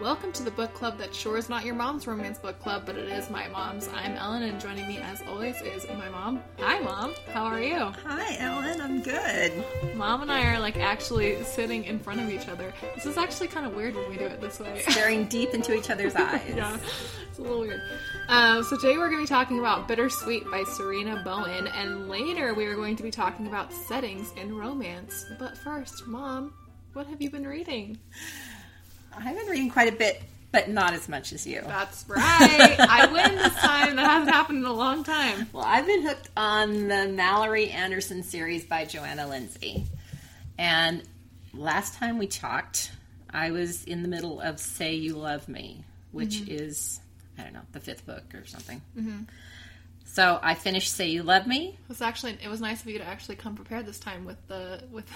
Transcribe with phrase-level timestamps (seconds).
[0.00, 2.96] Welcome to the book club that sure is not your mom's romance book club, but
[2.96, 3.88] it is my mom's.
[3.88, 6.40] I'm Ellen, and joining me as always is my mom.
[6.60, 7.14] Hi, mom.
[7.32, 7.78] How are you?
[8.06, 8.80] Hi, Ellen.
[8.80, 9.52] I'm good.
[9.96, 12.72] Mom and I are like actually sitting in front of each other.
[12.94, 14.82] This is actually kind of weird when we do it this way.
[14.88, 16.42] Staring deep into each other's eyes.
[16.54, 16.78] yeah,
[17.28, 17.80] it's a little weird.
[18.28, 22.54] Um, so today we're going to be talking about Bittersweet by Sarina Bowen, and later
[22.54, 25.26] we are going to be talking about settings in romance.
[25.40, 26.54] But first, mom,
[26.92, 27.98] what have you been reading?
[29.18, 30.22] I've been reading quite a bit,
[30.52, 31.62] but not as much as you.
[31.66, 32.76] That's right.
[32.78, 33.96] I win this time.
[33.96, 35.48] That hasn't happened in a long time.
[35.52, 39.84] Well, I've been hooked on the Malory Anderson series by Johanna Lindsey.
[40.58, 41.02] And
[41.52, 42.90] last time we talked,
[43.30, 46.64] I was in the middle of Say You Love Me, which mm-hmm.
[46.64, 47.00] is,
[47.38, 48.80] I don't know, the fifth book or something.
[48.98, 49.22] Mm-hmm.
[50.18, 51.78] So I finished Say You Love Me.
[51.80, 54.36] It was actually it was nice of you to actually come prepared this time with
[54.48, 55.06] the with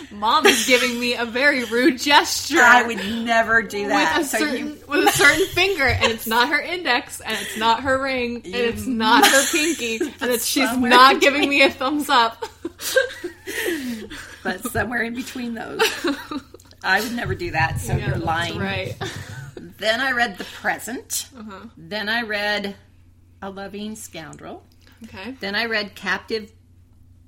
[0.10, 2.58] Mom is giving me a very rude gesture.
[2.58, 4.16] I would never do that.
[4.16, 4.84] With a, so certain, you...
[4.88, 8.54] with a certain finger, and it's not her index, and it's not her ring, and
[8.54, 12.46] it's not her pinky, and it's she's not giving me a thumbs up.
[14.42, 15.82] but somewhere in between those.
[16.82, 18.58] I would never do that, so yeah, you're lying.
[18.58, 18.96] Right.
[19.54, 21.28] Then I read The Present.
[21.38, 21.66] Uh-huh.
[21.76, 22.74] Then I read
[23.42, 24.62] a Loving Scoundrel.
[25.04, 25.32] Okay.
[25.40, 26.52] Then I read Captive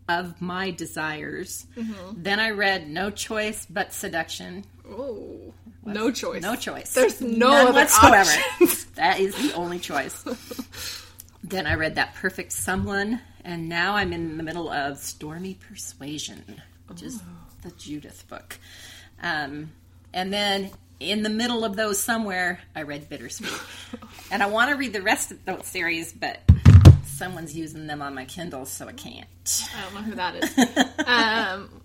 [0.08, 1.66] of My Desires.
[1.76, 2.22] Mm-hmm.
[2.22, 4.64] Then I read No Choice But Seduction.
[4.88, 6.42] Oh, no choice.
[6.42, 6.92] No choice.
[6.92, 8.30] There's no None other whatsoever.
[8.96, 10.24] that is the only choice.
[11.44, 16.60] then I read That Perfect Someone, and now I'm in the middle of Stormy Persuasion,
[16.86, 17.20] which is
[17.62, 18.58] the Judith book.
[19.22, 19.70] Um,
[20.12, 23.58] and then in the middle of those somewhere, I read Bittersweet.
[24.30, 26.38] and I want to read the rest of the series, but
[27.04, 29.26] someone's using them on my Kindle, so I can't.
[29.74, 30.58] I don't know who that is.
[31.06, 31.82] um,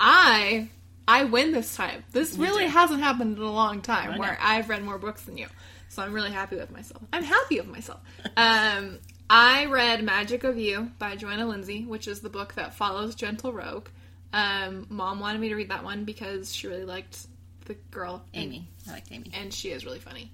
[0.00, 0.68] I
[1.06, 2.02] I win this time.
[2.12, 5.46] This really hasn't happened in a long time where I've read more books than you.
[5.88, 7.02] So I'm really happy with myself.
[7.12, 8.00] I'm happy with myself.
[8.36, 8.98] Um,
[9.30, 13.52] I read Magic of You by Johanna Lindsey, which is the book that follows Gentle
[13.52, 13.86] Rogue.
[14.32, 17.26] Um, Mom wanted me to read that one because she really liked
[17.66, 18.68] the girl Amy.
[18.88, 20.30] I like Amy, and she is really funny.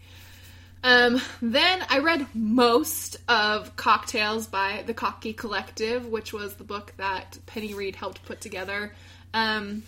[0.85, 6.93] Um, then I read most of Cocktales by the Cocky Collective, which was the book
[6.97, 8.93] that Penny Reid helped put together.
[9.33, 9.85] Um,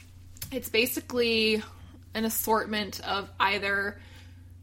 [0.52, 1.62] it's basically
[2.14, 3.98] an assortment of either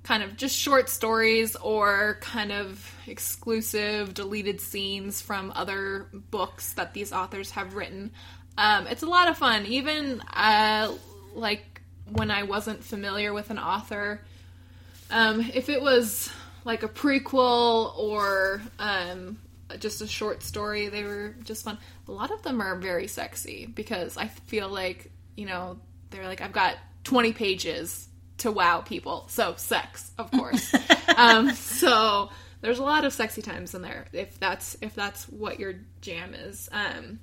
[0.04, 6.94] kind of just short stories or kind of exclusive deleted scenes from other books that
[6.94, 8.12] these authors have written.
[8.58, 9.66] Um, it's a lot of fun.
[9.66, 10.94] Even uh,
[11.36, 11.71] like
[12.14, 14.22] when I wasn't familiar with an author.
[15.10, 16.30] Um, if it was
[16.64, 19.40] like a prequel or um,
[19.80, 21.78] just a short story, they were just fun.
[22.08, 25.80] A lot of them are very sexy because I feel like, you know,
[26.10, 28.08] they're like, I've got 20 pages
[28.40, 29.26] to wow people.
[29.30, 30.74] So, sex, of course.
[31.18, 32.30] um, so,
[32.62, 36.34] there's a lot of sexy times in there if that's if that's what your jam
[36.34, 36.70] is.
[36.72, 37.20] Um,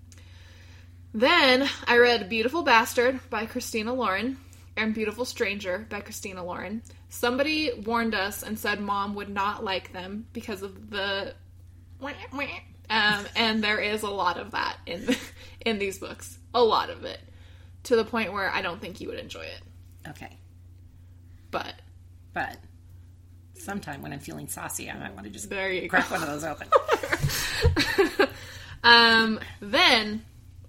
[1.15, 4.37] then I read Beautiful Bastard by Christina Lauren
[4.79, 6.83] and Beautiful Stranger by Christina Lauren.
[7.09, 11.35] Somebody warned us and said mom would not like them because of the
[12.91, 15.15] um, and there is a lot of that in
[15.61, 16.39] in these books.
[16.55, 17.21] A lot of it.
[17.85, 19.61] To the point where I don't think you would enjoy it.
[20.09, 20.37] Okay.
[21.51, 21.75] But
[22.33, 22.57] but
[23.55, 26.17] sometime when I'm feeling saucy, I might want to just there you crack go.
[26.17, 26.69] one of those open.
[28.85, 30.25] um, then,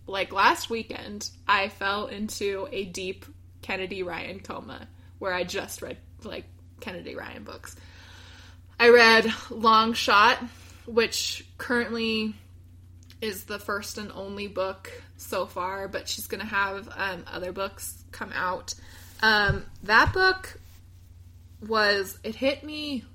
[0.07, 3.25] like last weekend, I fell into a deep
[3.69, 4.87] Kennedy Ryan coma,
[5.19, 6.45] where I just read like
[6.79, 7.75] Kennedy Ryan books.
[8.79, 10.43] I read Long Shot,
[10.87, 12.33] which currently
[13.21, 17.51] is the first and only book so far, but she's going to have um, other
[17.51, 18.73] books come out.
[19.21, 20.59] Um, that book
[21.67, 23.05] was, it hit me.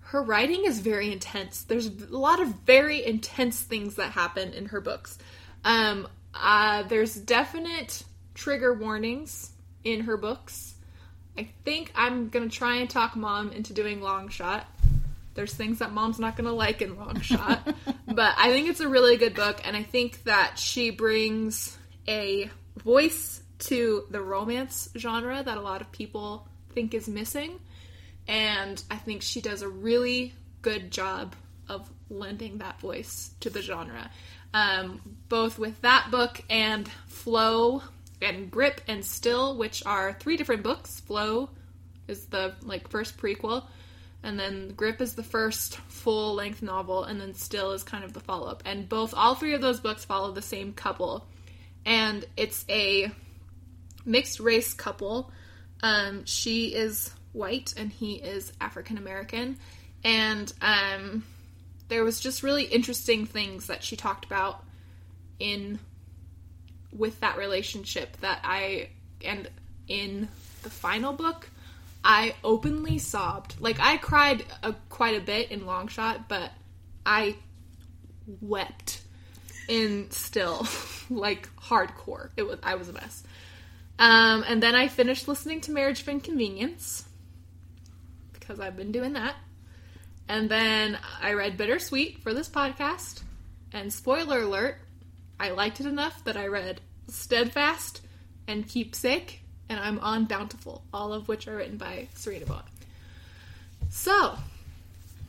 [0.00, 1.64] Her writing is very intense.
[1.64, 5.18] There's a lot of very intense things that happen in her books.
[5.66, 8.04] Um, uh, there's definite
[8.34, 9.52] trigger warnings
[9.82, 10.74] in her books.
[11.36, 14.66] I think I'm gonna try and talk mom into doing Long Shot.
[15.34, 17.66] There's things that mom's not gonna like in Long Shot,
[18.06, 21.76] but I think it's a really good book, and I think that she brings
[22.06, 27.58] a voice to the romance genre that a lot of people think is missing,
[28.28, 31.34] and I think she does a really good job
[31.68, 34.10] of lending that voice to the genre.
[34.52, 37.82] Um, both with that book and Flow
[38.22, 41.00] and Grip and Still, which are three different books.
[41.00, 41.50] Flow
[42.08, 43.64] is the like first prequel,
[44.22, 48.12] and then Grip is the first full length novel, and then Still is kind of
[48.12, 48.62] the follow up.
[48.64, 51.26] And both all three of those books follow the same couple,
[51.84, 53.10] and it's a
[54.04, 55.30] mixed race couple
[55.82, 59.58] Um, she is white and he is African American,
[60.02, 61.24] and um,
[61.88, 64.64] there was just really interesting things that she talked about
[65.38, 65.78] in
[66.94, 68.90] with that relationship that I
[69.24, 69.48] and
[69.88, 70.28] in
[70.62, 71.48] the final book
[72.04, 73.60] I openly sobbed.
[73.60, 76.52] Like I cried a, quite a bit in Longshot, but
[77.06, 77.36] I
[78.42, 79.00] wept
[79.68, 80.68] in Still,
[81.10, 82.28] like hardcore.
[82.36, 83.24] It was I was a mess.
[83.98, 87.04] Um, and then I finished listening to Marriage of Inconvenience
[88.32, 89.36] because I've been doing that.
[90.28, 93.22] And then I read Bittersweet for this podcast.
[93.72, 94.78] And spoiler alert,
[95.38, 98.00] I liked it enough that I read Steadfast
[98.46, 102.62] and Keepsake, and I'm on Bountiful, all of which are written by Sarina Bowen.
[103.90, 104.36] So,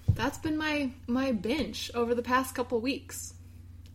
[0.10, 3.34] that's been my my binge over the past couple weeks.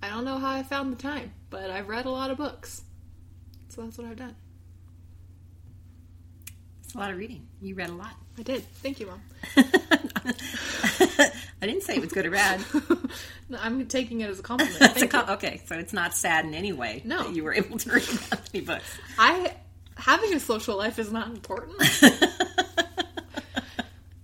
[0.03, 2.83] I don't know how I found the time, but I've read a lot of books.
[3.69, 4.35] So that's what I've done.
[6.85, 7.47] It's a lot of reading.
[7.63, 8.15] You read a lot.
[8.39, 8.65] I did.
[8.83, 9.21] Thank you, Mom.
[11.63, 12.61] I didn't say it was good or bad.
[13.59, 14.81] I'm taking it as a compliment.
[15.15, 17.25] A okay, so it's not sad in any way No.
[17.25, 18.85] that you were able to read that many books.
[19.19, 19.55] I
[19.97, 21.77] having a social life is not important.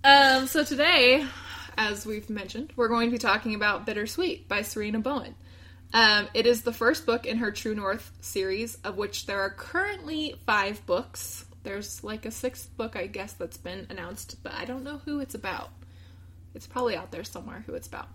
[0.03, 1.25] um, so today,
[1.77, 5.35] as we've mentioned, we're going to be talking about Bittersweet by Sarina Bowen.
[5.93, 9.49] Um, it is the first book in her True North series, of which there are
[9.49, 11.45] currently five books.
[11.63, 15.19] There's like a sixth book, I guess, that's been announced, but I don't know who
[15.19, 15.69] it's about.
[16.55, 18.07] It's probably out there somewhere who it's about.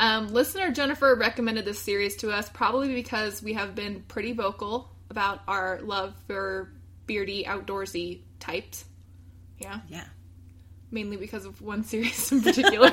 [0.00, 4.90] Um, listener Jennifer recommended this series to us probably because we have been pretty vocal
[5.10, 6.72] about our love for
[7.06, 8.84] beardy, outdoorsy types.
[9.58, 10.04] Yeah, Yeah.
[10.90, 12.92] mainly because of one series in particular.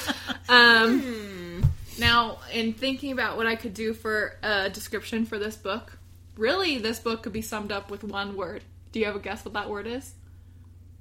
[0.48, 1.62] um,
[1.98, 5.98] now, in thinking about what I could do for a description for this book,
[6.36, 8.62] really, this book could be summed up with one word.
[8.92, 10.12] Do you have a guess what that word is?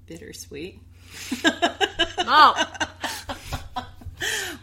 [0.08, 0.80] Bittersweet.
[1.46, 2.56] Oh,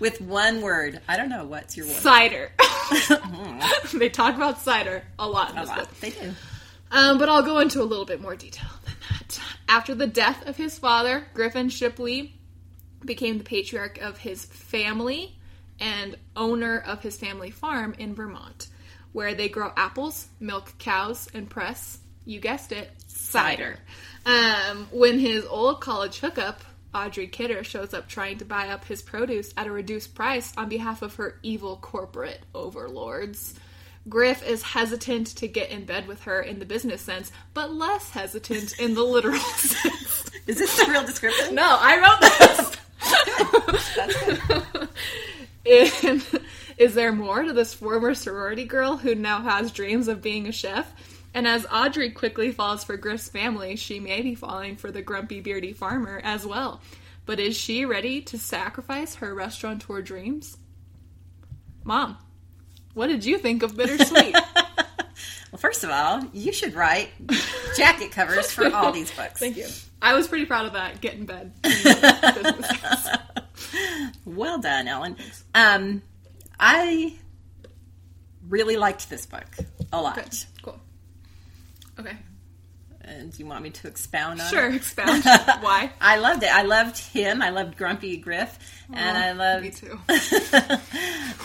[0.00, 1.00] With one word.
[1.06, 1.44] I don't know.
[1.44, 1.96] What's your word?
[1.96, 2.52] cider.
[3.94, 5.78] they talk about cider a lot in a this lot.
[5.78, 6.00] book.
[6.00, 6.34] They do.
[6.90, 9.40] Um, but I'll go into a little bit more detail than that.
[9.68, 12.34] After the death of his father, Griffin Shipley
[13.04, 15.38] became the patriarch of his family
[15.78, 18.66] and owner of his family farm in Vermont,
[19.12, 23.76] where they grow apples, milk cows, and press, you guessed it, cider.
[24.26, 26.62] Um, when his old college hookup,
[26.94, 30.68] Audrey Kidder, shows up trying to buy up his produce at a reduced price on
[30.68, 33.54] behalf of her evil corporate overlords.
[34.08, 38.10] Griff is hesitant to get in bed with her in the business sense, but less
[38.10, 40.30] hesitant in the literal sense.
[40.46, 41.54] Is this the real description?
[41.54, 42.76] No, I wrote this.
[46.02, 46.26] And
[46.78, 50.52] is there more to this former sorority girl who now has dreams of being a
[50.52, 50.92] chef?
[51.32, 55.40] And as Audrey quickly falls for Griff's family, she may be falling for the grumpy,
[55.40, 56.80] beardy farmer as well.
[57.26, 60.56] But is she ready to sacrifice her restaurateur dreams?
[61.84, 62.16] Mom,
[62.94, 64.34] what did you think of Bittersweet?
[65.52, 67.10] Well, first of all, you should write
[67.76, 69.40] jacket covers for all these books.
[69.40, 69.66] Thank you.
[70.00, 71.00] I was pretty proud of that.
[71.00, 71.52] Get in bed.
[71.64, 73.08] in the business.
[74.24, 75.16] Well done, Ellen.
[75.52, 76.02] Um,
[76.58, 77.16] I
[78.48, 79.48] really liked this book
[79.92, 80.14] a lot.
[80.14, 80.36] Good.
[80.62, 80.80] Cool.
[82.00, 82.16] Okay.
[83.02, 84.50] And do you want me to expound on it?
[84.50, 85.24] Sure, expound.
[85.24, 85.90] Why?
[86.00, 86.54] I loved it.
[86.54, 87.40] I loved him.
[87.42, 88.58] I loved Grumpy Griff,
[88.92, 89.98] and I loved Me too.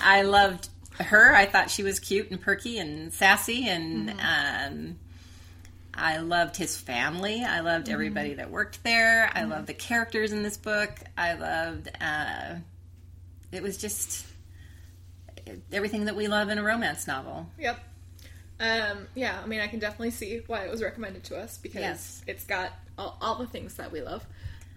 [0.03, 0.69] I loved
[1.00, 1.33] her.
[1.33, 4.19] I thought she was cute and perky and sassy, and Mm-hmm.
[4.89, 4.95] um,
[5.97, 7.43] I loved his family.
[7.43, 8.38] I loved everybody Mm-hmm.
[8.39, 9.31] that worked there.
[9.33, 10.91] I loved the characters in this book.
[11.17, 11.89] I loved.
[12.01, 12.55] Uh,
[13.51, 14.25] it was just
[15.71, 17.50] everything that we love in a romance novel.
[17.59, 17.79] Yep.
[18.59, 21.81] Um, yeah, I mean, I can definitely see why it was recommended to us because
[21.81, 22.21] Yes.
[22.27, 24.25] it's got all, all the things that we love.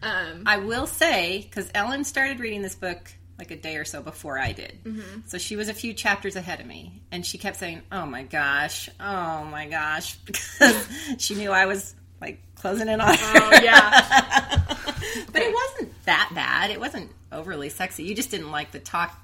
[0.02, 2.98] Um, I will say, because Ellen started reading this book
[3.38, 4.78] like a day or so before I did.
[4.84, 5.20] Mm-hmm.
[5.26, 7.02] So she was a few chapters ahead of me.
[7.12, 11.94] And she kept saying, Oh my gosh, oh my gosh, because she knew I was
[12.20, 13.14] like closing in on her.
[13.36, 14.64] oh yeah,
[15.32, 16.70] but it wasn't that bad.
[16.70, 18.02] It wasn't overly sexy.
[18.02, 19.16] You just didn't like the talk,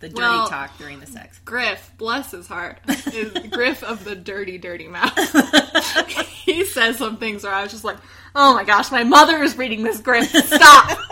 [0.00, 1.40] the dirty Well- talk during the sex.
[1.44, 2.78] Griff, bless his heart,
[3.12, 5.16] is Griff of the dirty, dirty mouth.
[6.44, 7.96] he says some things where I was just like,
[8.34, 10.28] "Oh my gosh, my mother is reading this, Griff.
[10.30, 10.98] Stop."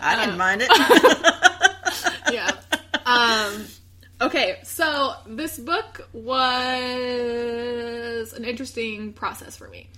[0.00, 0.70] I didn't Uh, mind it.
[2.32, 2.52] yeah.
[3.06, 3.64] Um,
[4.20, 6.36] okay, so this book was
[8.32, 9.88] an interesting process for me.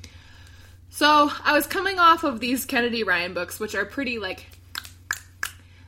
[0.91, 4.47] So I was coming off of these Kennedy Ryan books, which are pretty like.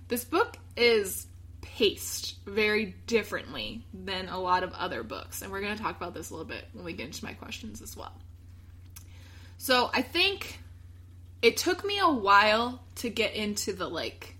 [0.08, 1.26] This book is
[1.82, 6.14] paced very differently than a lot of other books, and we're going to talk about
[6.14, 8.12] this a little bit when we get into my questions as well.
[9.58, 10.60] So I think
[11.42, 14.36] it took me a while to get into the like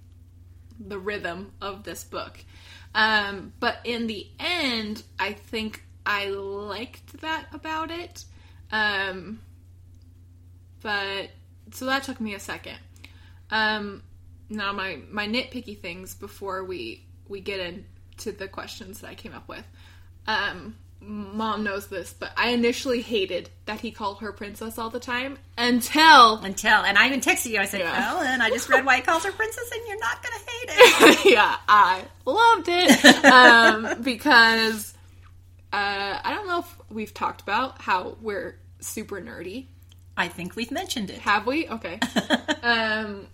[0.79, 2.39] the rhythm of this book.
[2.95, 8.25] Um, but in the end, I think I liked that about it.
[8.71, 9.41] Um,
[10.81, 11.31] but
[11.73, 12.79] so that took me a second.
[13.51, 14.05] Um,
[14.49, 19.35] now my my nitpicky things before we we get into the questions that I came
[19.35, 19.65] up with.
[20.27, 25.01] Um, mom knows this, but I initially hated that he called her princess all the
[25.01, 27.59] time until Until, and I even texted you.
[27.59, 28.11] I said, Yeah.
[28.11, 30.69] Ellen, I just read why he calls her princess, and you're not going to hate
[31.25, 31.25] it.
[31.33, 34.95] yeah, I loved it um, because
[35.73, 39.67] uh, I don't know if we've talked about how we're super nerdy.
[40.17, 41.19] I think we've mentioned it.
[41.19, 41.69] Have we?
[41.73, 41.99] Okay.
[42.63, 43.27] um,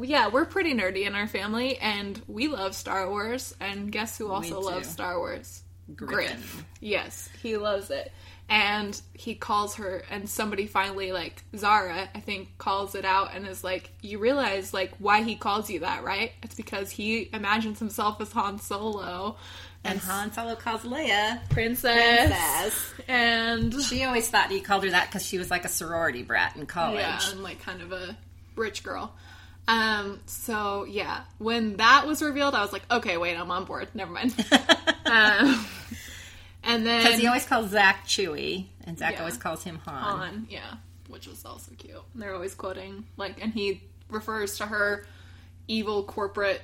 [0.00, 3.54] yeah, we're pretty nerdy in our family, and we love Star Wars.
[3.60, 5.62] And guess who also loves Star Wars?
[5.94, 6.42] Griffin.
[6.80, 8.12] Yes, he loves it.
[8.50, 13.46] And he calls her, and somebody finally, like, Zara, I think, calls it out and
[13.46, 16.32] is like, You realize, like, why he calls you that, right?
[16.42, 19.36] It's because he imagines himself as Han Solo
[19.84, 22.28] And Han Solo calls Leia princess.
[22.28, 22.94] princess.
[23.08, 26.56] And, She always thought he called her that because she was like a sorority brat
[26.56, 27.00] in college.
[27.00, 28.16] yeah, and, like, kind of a
[28.56, 29.14] rich girl.
[29.66, 33.88] Um, so yeah, when that was revealed, I was like, okay, wait, I'm on board.
[33.94, 34.34] Never mind.
[35.06, 35.66] um,
[36.64, 39.20] and then Because he always calls Zach Chewy, and Zach Yeah.
[39.20, 39.94] always calls him Han.
[40.18, 40.74] Han, yeah,
[41.08, 41.96] which was also cute.
[42.14, 45.06] They're always quoting like, and he refers to her
[45.66, 46.62] evil corporate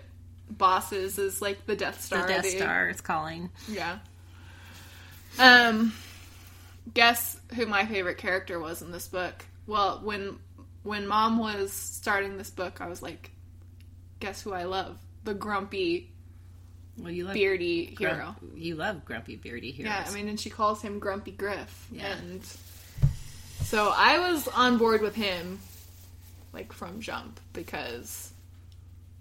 [0.51, 2.27] bosses is like the Death Star.
[2.27, 2.47] The Death.
[2.47, 3.51] Star is calling.
[3.69, 3.99] Yeah.
[5.39, 5.93] Um,
[6.93, 9.45] guess who my favorite character was in this book?
[9.67, 10.39] Well, when
[10.83, 13.31] when mom was starting this book, I was like,
[14.21, 14.99] guess who I love?
[15.25, 16.11] The grumpy,
[16.99, 18.37] Well, you love beardy hero.
[18.55, 19.89] You love grumpy beardy hero.
[19.89, 21.89] Yeah, I mean, and she calls him Grumpy Griff.
[21.91, 22.09] Yeah.
[22.09, 22.43] And
[23.63, 25.59] so I was on board with him,
[26.53, 28.31] like from jump, because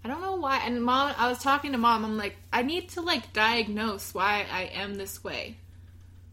[0.04, 0.58] I don't know why.
[0.58, 2.04] And mom, I was talking to mom.
[2.04, 5.56] I'm like, I need to like diagnose why I am this way.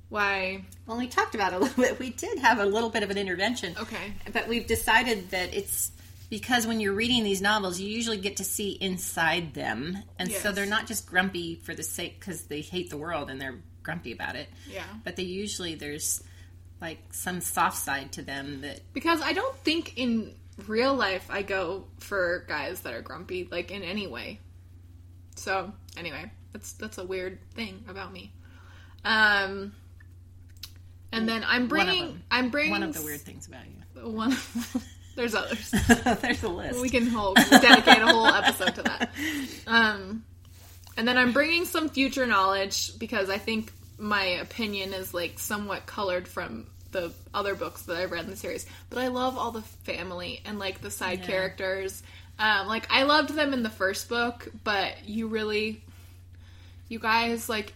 [0.09, 0.65] Why?
[0.85, 1.97] Well, we talked about it a little bit.
[1.97, 3.75] We did have a little bit of an intervention.
[3.79, 4.13] Okay.
[4.33, 5.91] But we've decided that it's
[6.29, 9.97] because when you're reading these novels, you usually get to see inside them.
[10.19, 13.39] And so they're not just grumpy for the sake because they hate the world and
[13.39, 14.49] they're grumpy about it.
[14.69, 14.83] Yeah.
[15.05, 16.21] But they usually, there's
[16.81, 20.33] like some soft side to them that Because I don't think in
[20.67, 24.39] real life I go for guys that are grumpy, like in any way.
[25.35, 28.31] So anyway, that's that's a weird thing about me.
[29.03, 29.73] Um,
[31.11, 32.21] and then I'm bringing.
[32.29, 34.09] I'm bringing one of the weird things about you.
[34.09, 34.35] one.
[35.15, 35.71] there's others.
[36.21, 36.81] there's a list.
[36.81, 39.09] We can whole, dedicate a whole episode to that.
[39.67, 40.23] Um,
[40.97, 45.85] and then I'm bringing some future knowledge because I think my opinion is like somewhat
[45.85, 48.65] colored from the other books that I've read in the series.
[48.89, 51.25] But I love all the family and like the side Yeah.
[51.27, 52.03] characters.
[52.39, 55.83] Um, like I loved them in the first book, but you really,
[56.87, 57.73] you guys like.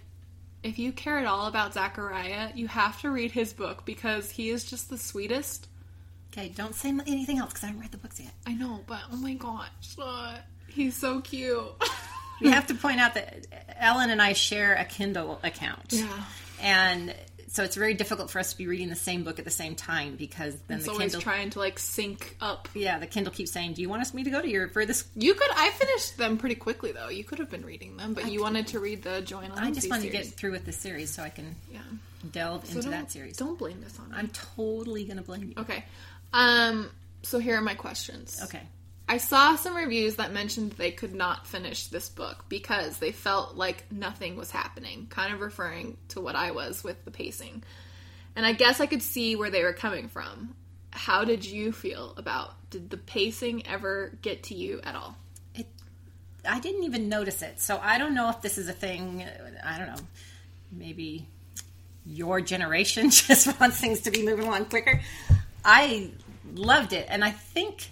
[0.63, 4.49] If you care at all about Zachariah, you have to read his book because he
[4.49, 5.67] is just the sweetest.
[6.33, 8.31] Okay, don't say anything else because I haven't read the books yet.
[8.47, 9.67] I know, but oh my gosh,
[10.01, 11.63] uh, he's so cute.
[12.41, 13.45] We have to point out that
[13.79, 15.93] Ellen and I share a Kindle account.
[15.93, 16.23] Yeah.
[16.59, 17.13] And
[17.55, 19.75] so it's very difficult for us to be reading the same book at the same
[19.75, 22.67] time because then It's the always Kindle trying to like sync up.
[22.73, 25.07] Yeah, the Kindle keeps saying, "Do you want us me to go to your furthest
[25.15, 25.49] You could.
[25.55, 27.07] I finished them pretty quickly though.
[27.07, 29.89] You could have been reading them, but you wanted to read the Join I just
[29.89, 31.79] wanted to get through with the series so I can yeah.
[32.29, 33.37] delve So into that series.
[33.37, 34.17] Don't blame this on me.
[34.17, 35.61] I'm totally going to blame you.
[35.61, 35.85] Okay.
[36.33, 36.89] Um.
[37.23, 38.41] So here are my questions.
[38.43, 38.63] Okay.
[39.07, 43.55] I saw some reviews that mentioned they could not finish this book because they felt
[43.55, 47.63] like nothing was happening, kind of referring to what I was with the pacing.
[48.35, 50.55] And I guess I could see where they were coming from.
[50.89, 55.15] How did you feel about did the pacing ever get to you at all?
[55.53, 55.67] It,
[56.47, 57.59] I didn't even notice it.
[57.59, 59.21] So I don't know if this is a thing.
[59.21, 60.01] Uh, I don't know.
[60.71, 61.27] Maybe
[62.05, 64.99] your generation just wants things to be moving along quicker.
[65.63, 66.11] I
[66.53, 67.05] loved it.
[67.07, 67.91] And I think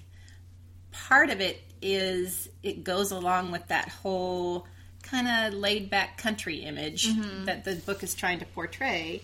[0.94, 4.66] part of it is it goes along with that whole
[5.02, 7.10] kind of laid back country image
[7.46, 9.22] that the book is trying to portray.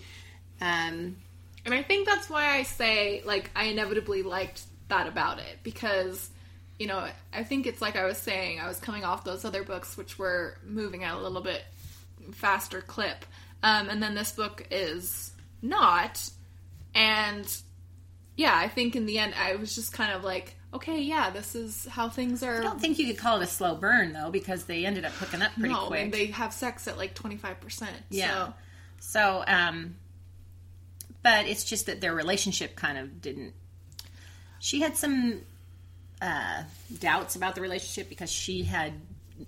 [0.60, 1.16] Um,
[1.64, 6.28] And I think that's why I say, like, I inevitably liked that about it because,
[6.78, 9.62] you know, I think it's like I was saying, I was coming off those other
[9.64, 11.62] books which were moving at a little bit
[12.32, 13.24] faster clip.
[13.62, 16.28] Um, and then this book is not.
[16.94, 17.46] And
[18.36, 21.54] yeah, I think in the end, I was just kind of like, okay, yeah, this
[21.54, 22.58] is how things are.
[22.58, 25.12] I don't think you could call it a slow burn though, because they ended up
[25.12, 26.02] hooking up pretty no, quick.
[26.02, 27.88] and they have sex at like 25%.
[28.10, 28.28] Yeah.
[28.30, 28.54] So,
[29.00, 29.96] So, um,
[31.22, 33.54] but it's just that their relationship kind of didn't.
[34.58, 35.40] She had some
[36.20, 36.64] uh,
[36.98, 38.92] doubts about the relationship because she had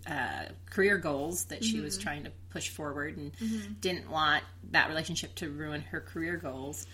[0.06, 5.34] uh, career goals that she was trying to push forward and didn't want that relationship
[5.36, 6.86] to ruin her career goals.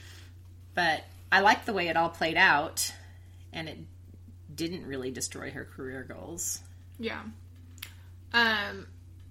[0.75, 2.92] But I like the way it all played out,
[3.52, 3.78] and it
[4.58, 6.60] didn't really destroy her career goals.
[6.98, 7.22] Yeah.
[8.34, 8.86] Um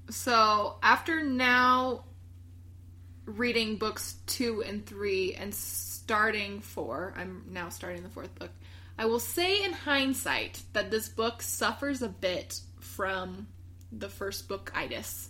[0.10, 2.05] so after now
[3.25, 8.51] reading books 2 and 3 and starting 4, I'm now starting the fourth book.
[8.98, 13.48] I will say in hindsight that this book suffers a bit from
[13.91, 15.29] the first book itis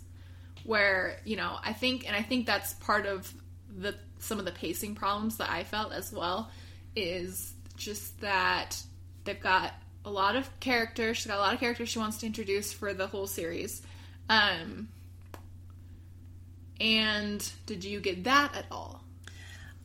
[0.64, 3.32] where, you know, I think and I think that's part of
[3.76, 6.50] the some of the pacing problems that I felt as well
[6.96, 8.80] is just that
[9.24, 9.72] they've got
[10.04, 11.18] a lot of characters.
[11.18, 13.82] She's got a lot of characters she wants to introduce for the whole series.
[14.28, 14.88] Um,
[16.80, 19.02] and did you get that at all?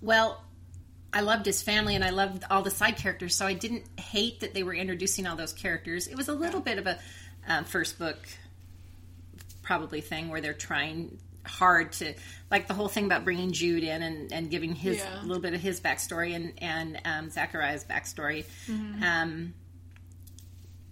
[0.01, 0.43] Well,
[1.11, 4.41] I loved his family and I loved all the side characters, so I didn't hate
[4.41, 6.07] that they were introducing all those characters.
[6.07, 6.99] It was a little bit of a
[7.47, 8.17] um, first book
[9.61, 12.13] probably thing where they're trying hard to
[12.49, 15.21] like the whole thing about bringing Jude in and, and giving his Yeah.
[15.21, 18.45] a little bit of his backstory and and um, Zachariah's backstory.
[19.03, 19.53] Um,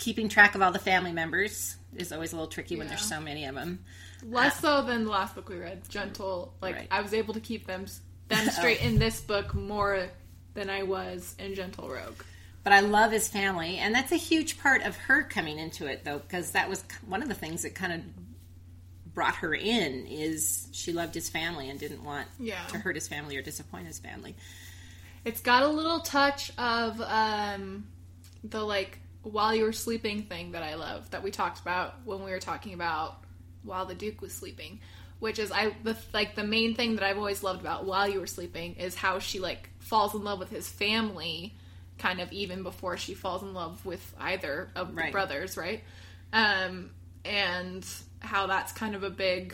[0.02, 3.22] keeping track of all the family members is always a little tricky when there's so
[3.22, 3.84] many of them.
[4.24, 6.54] Less so than the last book we read, Gentle.
[6.62, 6.88] Like Right.
[6.92, 7.86] I was able to keep them
[8.28, 10.10] them straight in this book more
[10.54, 12.22] than I was in Gentle Rogue.
[12.64, 16.04] But I love his family, and that's a huge part of her coming into it,
[16.04, 18.02] though, because that was one of the things that kind of
[19.14, 20.06] brought her in.
[20.08, 22.64] Is she loved his family and didn't want Yeah.
[22.68, 24.36] to hurt his family or disappoint his family.
[25.26, 27.88] It's got a little touch of um,
[28.44, 32.24] the like while you were sleeping thing that I love that we talked about when
[32.24, 33.18] we were talking about
[33.64, 34.80] while the Duke was sleeping,
[35.20, 38.20] which is I the like the main thing that I've always loved about while you
[38.20, 41.56] were sleeping is how she like falls in love with his family,
[41.98, 45.84] kind of even before she falls in love with either of the brothers, right?
[46.34, 46.92] Um,
[47.26, 47.86] and
[48.20, 49.54] how that's kind of a big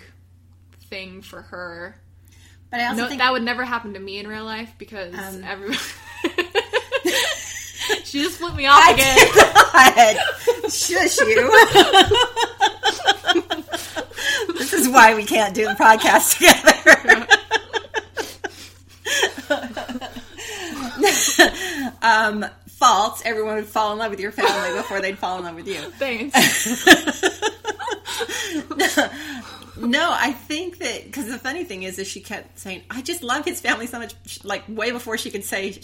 [0.90, 1.96] thing for her
[2.70, 5.14] But I also no, think that would never happen to me in real life because
[5.14, 5.78] Um, everyone.
[8.08, 9.18] she just flipped me off again.
[9.36, 10.18] God,
[10.72, 11.52] shush you.
[14.54, 17.28] this is why we can't do the podcast together.
[22.02, 23.22] um, false.
[23.26, 25.80] Everyone would fall in love with your family before they'd fall in love with you.
[26.00, 26.34] Thanks.
[29.80, 33.22] No, I think that because the funny thing is, is she kept saying, "I just
[33.22, 35.78] love his family so much." Like way before she could say,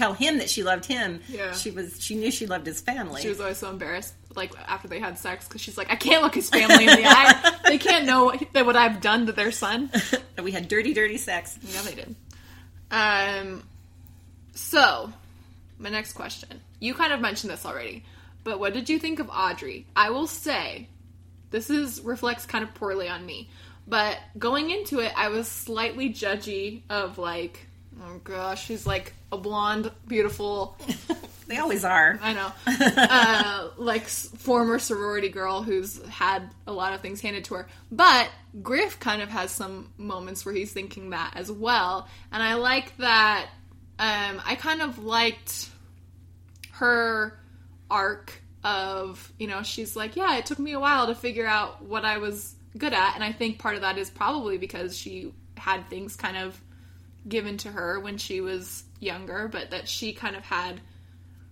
[0.00, 1.20] tell him that she loved him.
[1.28, 1.52] Yeah.
[1.52, 2.02] she was.
[2.02, 3.20] She knew she loved his family.
[3.20, 6.22] She was always so embarrassed, like after they had sex, because she's like, I can't
[6.22, 7.56] look his family in the eye.
[7.70, 9.92] They can't know what, that what I've done to their son.
[10.42, 11.56] we had dirty, dirty sex.
[11.62, 12.16] Yeah, they did.
[12.90, 13.62] Um,
[14.54, 15.12] so
[15.78, 16.60] my next question.
[16.80, 18.04] You kind of mentioned this already,
[18.42, 19.86] but what did you think of Audrey?
[19.94, 20.88] I will say,
[21.50, 23.50] this is reflects kind of poorly on me,
[23.86, 27.66] but going into it, I was slightly judgy of like,
[28.02, 30.76] oh gosh, she's like a blonde, beautiful,
[31.50, 32.16] They always are.
[32.22, 32.52] I know,
[32.96, 37.68] uh, like former sorority girl who's had a lot of things handed to her.
[37.90, 38.30] But
[38.62, 42.96] Griff kind of has some moments where he's thinking that as well, and I like
[42.98, 43.48] that.
[43.98, 45.68] Um, I kind of liked
[46.74, 47.36] her
[47.90, 51.82] arc of you know she's like yeah it took me a while to figure out
[51.82, 55.34] what I was good at, and I think part of that is probably because she
[55.56, 56.60] had things kind of
[57.28, 60.80] given to her when she was younger, but that she kind of had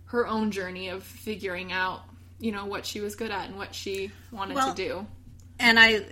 [0.07, 2.03] her own journey of figuring out,
[2.39, 5.07] you know, what she was good at and what she wanted Well- to do.
[5.59, 6.05] and I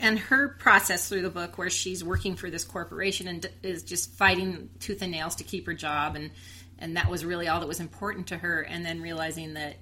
[0.00, 4.10] and her process through the book where she's working for this corporation and is just
[4.14, 6.30] fighting tooth and nails to keep her job and
[6.80, 9.76] and that was really all that was important to her and then realizing that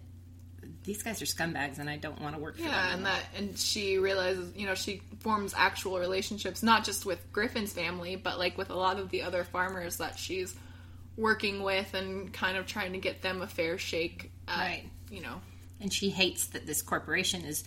[0.85, 2.97] these guys are scumbags and I don't want to work for Yeah, them.
[2.99, 7.73] and that and she realizes, you know, she forms actual relationships not just with Griffin's
[7.73, 10.55] family, but like with a lot of the other farmers that she's
[11.17, 14.91] working with and kind of trying to get them a fair shake at, Right.
[15.11, 15.41] you know.
[15.81, 17.65] and she hates that this corporation is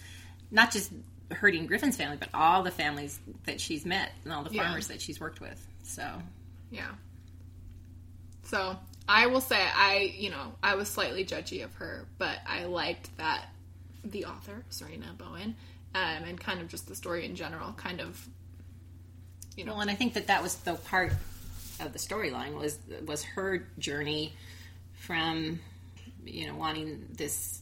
[0.52, 0.92] not just
[1.32, 4.64] hurting Griffin's family but all the families that she's met and all the Yeah.
[4.64, 5.66] farmers that she's worked with.
[5.84, 6.22] So
[6.72, 6.92] Yeah.
[8.44, 12.66] So I will say I, you know, I was slightly judgy of her, but I
[12.66, 13.46] liked that
[14.04, 15.56] the author, Sarina Bowen,
[15.94, 18.28] um, and kind of just the story in general, kind of,
[19.56, 21.14] you know, Well, and I think that that was the part
[21.80, 24.34] of the storyline was was her journey
[24.94, 25.60] from
[26.26, 27.62] you know wanting this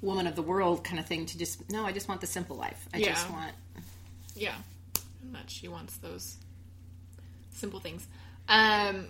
[0.00, 2.56] woman of the world kind of thing to just no, I just want the simple
[2.56, 2.88] life.
[2.92, 3.52] I just want
[4.34, 4.54] yeah,
[5.32, 6.36] that she wants those
[7.52, 8.06] simple things.
[8.48, 9.06] Um,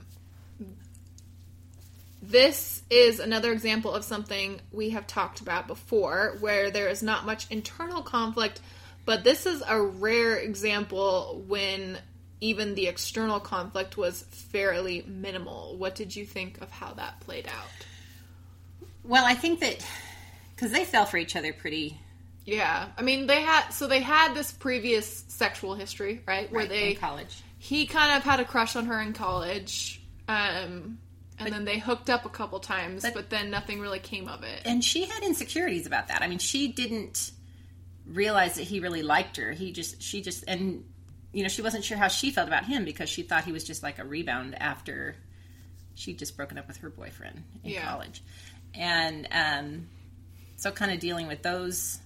[2.23, 7.27] this is another example of something we have talked about before where there is not
[7.27, 8.61] much internal conflict,
[9.05, 11.99] but this is a rare example when
[12.41, 15.77] even the external conflict was fairly minimal.
[15.77, 17.71] What did you think of how that played out?
[19.05, 19.85] Well, I think that
[20.55, 21.99] because they fell for each other pretty
[22.45, 26.51] Yeah, I mean they had so they had this previous sexual history, right?
[26.53, 27.43] Where right, they in college.
[27.59, 30.99] he kind of had a crush on her in college, um,
[31.46, 34.42] and then they hooked up a couple times, but, but- then nothing really came of
[34.42, 34.62] it.
[34.64, 36.22] And she had insecurities about that.
[36.22, 37.31] I mean, she didn't
[38.07, 39.52] realize that he really liked her.
[39.52, 40.85] He just, she just, and
[41.33, 43.64] you know, she wasn't sure how she felt about him because she thought he was
[43.64, 45.16] just like a rebound after
[45.94, 47.85] she'd just broken up with her boyfriend in Yeah.
[47.90, 48.22] college.
[48.74, 49.87] And um,
[50.57, 51.98] so, kind of dealing with those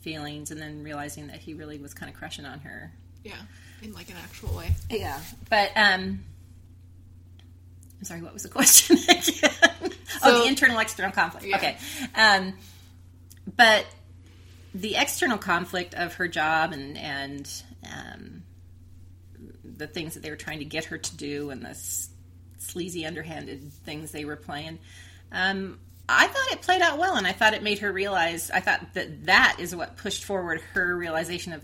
[0.00, 2.92] feelings and then realizing that he really was kind of crushing on her.
[3.22, 3.34] Yeah,
[3.82, 4.74] in like an actual way.
[4.90, 5.18] Yeah.
[5.48, 6.24] But, um,
[8.04, 9.92] I'm sorry, what was the question again?
[10.22, 11.46] oh, the internal external conflict.
[11.46, 11.56] Yeah.
[11.56, 11.76] Okay.
[12.14, 12.52] Um,
[13.56, 13.86] but
[14.74, 17.50] the external conflict of her job and, and
[17.90, 18.42] um,
[19.64, 22.10] the things that they were trying to get her to do and the s-
[22.58, 24.78] sleazy, underhanded things they were playing,
[25.32, 28.50] um, I thought it played out well, and I thought it made her realize.
[28.50, 31.62] I thought that that is what pushed forward her realization of,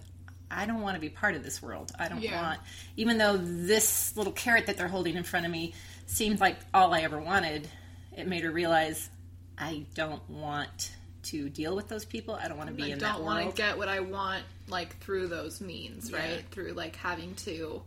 [0.50, 1.92] I don't want to be part of this world.
[1.98, 2.40] I don't Yeah.
[2.40, 2.60] want,
[2.96, 5.74] even though this little carrot that they're holding in front of me
[6.10, 7.68] seemed like all I ever wanted.
[8.16, 9.08] It made her realize,
[9.56, 10.92] I don't want
[11.24, 12.34] to deal with those people.
[12.34, 14.42] I don't want to be I in that don't want to get what I want
[14.68, 16.18] like through those means, Yeah.
[16.18, 16.44] right?
[16.50, 17.82] Through like having to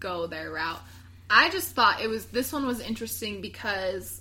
[0.00, 0.80] go their route.
[1.30, 4.20] I just thought it was this one was interesting because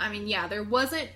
[0.00, 1.08] I mean, yeah, there wasn't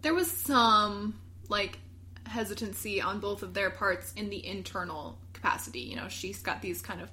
[0.00, 1.78] there was some like
[2.26, 5.80] hesitancy on both of their parts in the internal capacity.
[5.80, 7.10] You know, she's got these kind of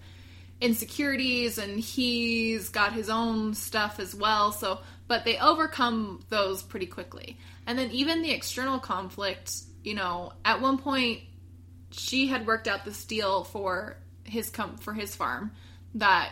[0.62, 4.52] insecurities and he's got his own stuff as well.
[4.52, 7.38] So, but they overcome those pretty quickly.
[7.68, 11.22] And then even the external conflict, you know, at one point
[11.90, 15.52] she had worked out this deal for his com- for his farm
[15.96, 16.32] that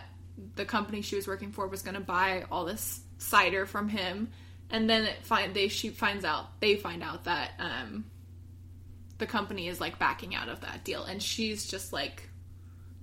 [0.55, 4.29] the company she was working for was going to buy all this cider from him
[4.69, 8.05] and then it find they she finds out they find out that um
[9.17, 12.28] the company is like backing out of that deal and she's just like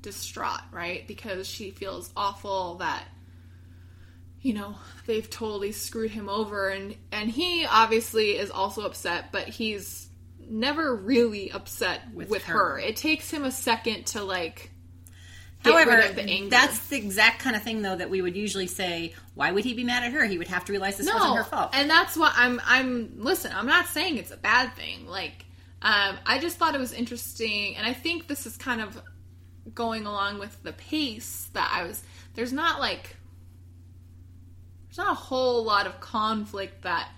[0.07, 3.03] distraught right because she feels awful that
[4.41, 9.49] you know they've totally screwed him over and and he obviously is also upset but
[9.49, 10.09] he's
[10.49, 12.75] never really upset with, With her.
[12.75, 12.79] her.
[12.79, 14.71] it takes him a second to like
[15.65, 18.23] get However, rid of the anger that's the exact kind of thing, though, that we
[18.23, 20.25] would usually say, why would he be mad at her?
[20.25, 21.71] He would have to realize this wasn't her fault.
[21.73, 25.09] And that's what I'm I'm listen, I'm not saying it's a bad thing.
[25.09, 25.45] Like
[25.83, 29.03] um I just thought it was interesting and I think this is kind of
[29.75, 32.03] going along with the pace that I was
[32.35, 33.17] there's not like
[34.89, 37.09] there's not a whole lot of conflict that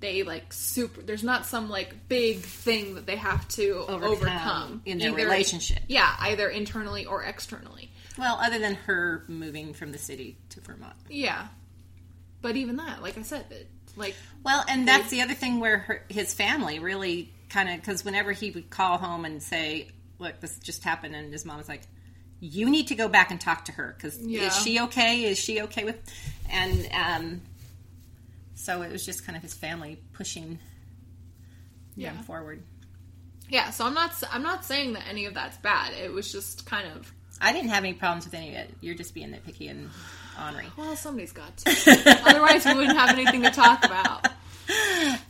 [0.00, 4.82] they like super there's not some like big thing that they have to Overcome overcome,
[4.86, 5.82] in their relationship.
[5.88, 7.90] Yeah, either internally or externally.
[8.18, 10.94] well, other than her moving from the city to Vermont.
[11.08, 11.48] Yeah.
[12.42, 15.78] But even that, like I said, it, like Well, and that's the other thing where
[15.78, 19.88] her, his family really kind of, because whenever he would call home and say,
[20.20, 21.82] look, this just happened, and his mom was like,
[22.40, 24.46] you need to go back and talk to her because Yeah.
[24.46, 25.24] is she okay?
[25.24, 25.96] Is she okay with?
[26.50, 27.40] And um,
[28.54, 30.58] so it was just kind of his family pushing
[31.96, 32.12] Yeah.
[32.14, 32.62] them forward.
[33.48, 35.92] Yeah, so I'm not I'm not saying that any of that's bad.
[35.94, 38.74] It was just kind of I didn't have any problems with any of it.
[38.80, 39.90] You're just being nitpicky and
[40.42, 40.66] ornery.
[40.76, 42.22] well, somebody's got to.
[42.26, 44.28] Otherwise, we wouldn't have anything to talk about.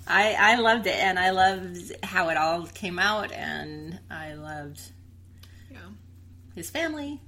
[0.07, 4.81] I I loved it, and I loved how it all came out, and I loved
[5.71, 5.79] Yeah.
[6.55, 7.21] his family.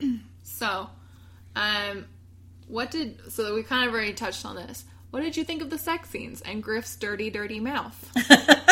[0.46, 0.88] So,
[1.56, 2.04] um,
[2.68, 4.84] what did so we kind of already touched on this.
[5.10, 8.10] What did you think of the sex scenes and Griff's dirty, dirty mouth?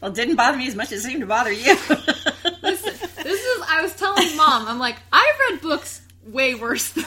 [0.00, 1.74] Well, it didn't bother me as much as it seemed to bother you.
[2.62, 7.04] Listen, this is I was telling mom, I'm like, I've read books way worse than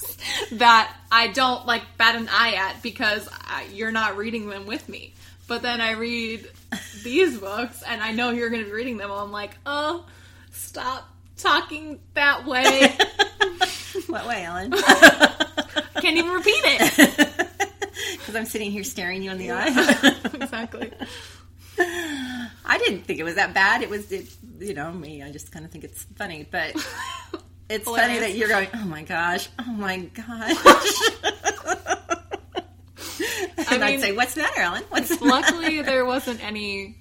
[0.00, 0.16] this
[0.52, 4.88] that I don't like bat an eye at because I, you're not reading them with
[4.88, 5.14] me.
[5.46, 6.48] But then I read
[7.04, 9.12] these books and I know you're going to be reading them.
[9.12, 10.06] I'm like, oh,
[10.50, 12.96] stop talking that way.
[14.08, 14.72] what way, Ellen?
[16.00, 17.30] Can't even repeat it.
[18.18, 19.68] Because I'm sitting here staring you in the eye.
[20.34, 20.90] exactly.
[21.78, 23.82] I didn't think it was that bad.
[23.82, 25.22] It was, it, you know, me.
[25.22, 26.74] I just kind of think it's funny, but
[27.68, 30.56] it's funny that you're going, oh my gosh, oh my gosh.
[33.70, 34.82] and I would say, what's the matter, Ellen?
[34.90, 36.96] What's Luckily, there wasn't any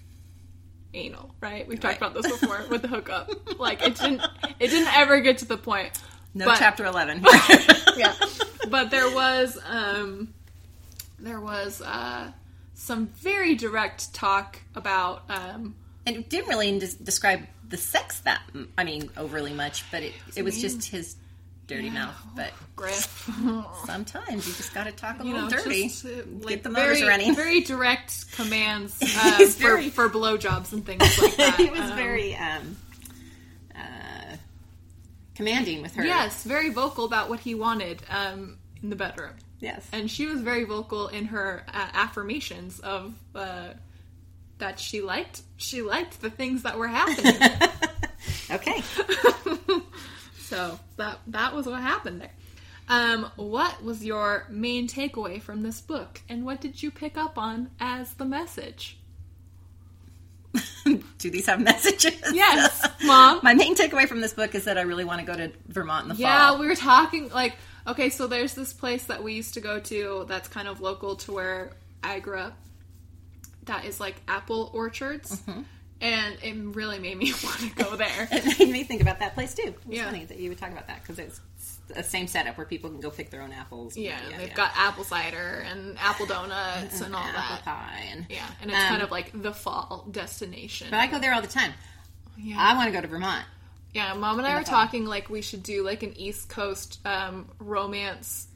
[0.93, 1.33] anal.
[1.41, 1.67] Right?
[1.67, 2.11] We've talked Right.
[2.11, 3.29] about this before with the hookup.
[3.59, 4.21] Like it didn't.
[4.59, 5.91] It didn't ever get to the point.
[6.33, 7.23] No But- chapter 11.
[7.95, 8.13] yeah.
[8.69, 10.33] But there was um
[11.19, 12.31] there was uh,
[12.73, 18.41] some very direct talk about um, And it didn't really des- describe the sex that,
[18.77, 21.15] I mean, overly much, but it, it was just his
[21.65, 22.15] dirty mouth.
[22.35, 23.29] But Griff.
[23.85, 25.83] sometimes you just got to talk a you little know, dirty.
[25.87, 26.09] just, uh,
[26.41, 27.35] like Get the motors very, running.
[27.35, 31.55] very direct commands uh, for, very- for blowjobs and things like that.
[31.55, 32.75] he was Um, very um,
[33.75, 34.35] uh,
[35.35, 36.03] commanding with her.
[36.05, 39.33] yes, very vocal about what he wanted um, in the bedroom.
[39.59, 39.87] Yes.
[39.93, 43.69] and she was very vocal in her uh, affirmations of uh,
[44.63, 47.35] that she liked she liked the things that were happening.
[48.51, 48.81] okay.
[50.39, 52.31] so that that was what happened there.
[52.87, 57.37] Um, what was your main takeaway from this book, and what did you pick up
[57.37, 58.97] on as the message?
[60.85, 62.21] Do these have messages?
[62.31, 63.41] Yes, mom.
[63.43, 66.03] My main takeaway from this book is that I really want to go to Vermont
[66.03, 66.55] in the Yeah, fall.
[66.55, 69.81] Yeah, we were talking like okay, so there's this place that we used to go
[69.81, 71.71] to that's kind of local to where
[72.01, 72.57] I grew up.
[73.65, 75.61] That is like apple orchards, Mm-hmm.
[76.01, 78.27] and it really made me want to go there.
[78.31, 79.67] It made me think about that place too.
[79.67, 80.05] It's Yeah.
[80.05, 81.39] funny that you would talk about that because it's
[81.87, 83.95] the same setup where people can go pick their own apples.
[83.97, 87.65] Yeah, they've got apple cider and apple donuts and all apple that.
[87.65, 90.87] pie and Yeah, and it's Um, kind of like the fall destination.
[90.91, 91.73] But I go there all the time.
[92.37, 92.55] yeah.
[92.57, 93.45] I want to go to Vermont.
[93.93, 94.73] Yeah, mom and I were fall.
[94.85, 98.47] talking like we should do like an East Coast um, romance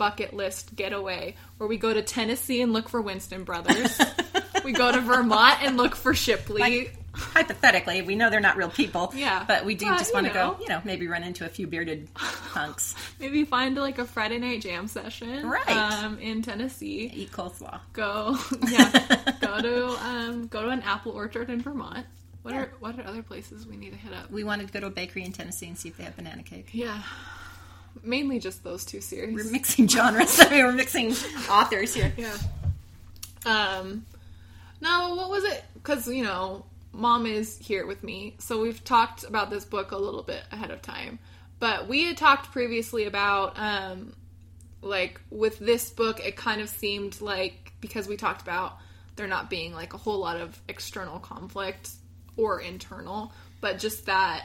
[0.00, 4.00] bucket list getaway where we go to Tennessee and look for Winston Brothers.
[4.64, 6.58] we go to Vermont and look for Shipley.
[6.58, 9.12] Like, hypothetically, we know they're not real people.
[9.14, 9.44] Yeah.
[9.46, 11.66] But we do But, just want to go, you know, maybe run into a few
[11.66, 12.94] bearded punks.
[13.20, 15.68] Maybe find like a Friday night jam session, Right.
[15.68, 17.12] Um, in Tennessee.
[17.14, 17.80] Eat coleslaw.
[17.92, 18.38] Go,
[18.70, 22.06] yeah, go to um, go to an apple orchard in Vermont.
[22.40, 22.60] What Yeah.
[22.62, 24.30] are what are other places we need to hit up?
[24.30, 26.42] We wanted to go to a bakery in Tennessee and see if they have banana
[26.42, 26.68] cake.
[26.72, 27.02] Yeah,
[28.02, 29.34] mainly just those two series.
[29.34, 30.40] We're mixing genres.
[30.40, 31.12] I mean, we're mixing
[31.48, 32.12] authors here.
[32.16, 32.36] Yeah.
[33.46, 34.06] Um,
[34.80, 35.64] no, what was it?
[35.74, 39.96] Because you know, mom is here with me, so we've talked about this book a
[39.98, 41.18] little bit ahead of time.
[41.58, 44.14] But we had talked previously about, um,
[44.80, 48.78] like with this book, it kind of seemed like because we talked about
[49.16, 51.90] there not being like a whole lot of external conflict
[52.36, 54.44] or internal, but just that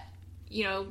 [0.49, 0.87] you know,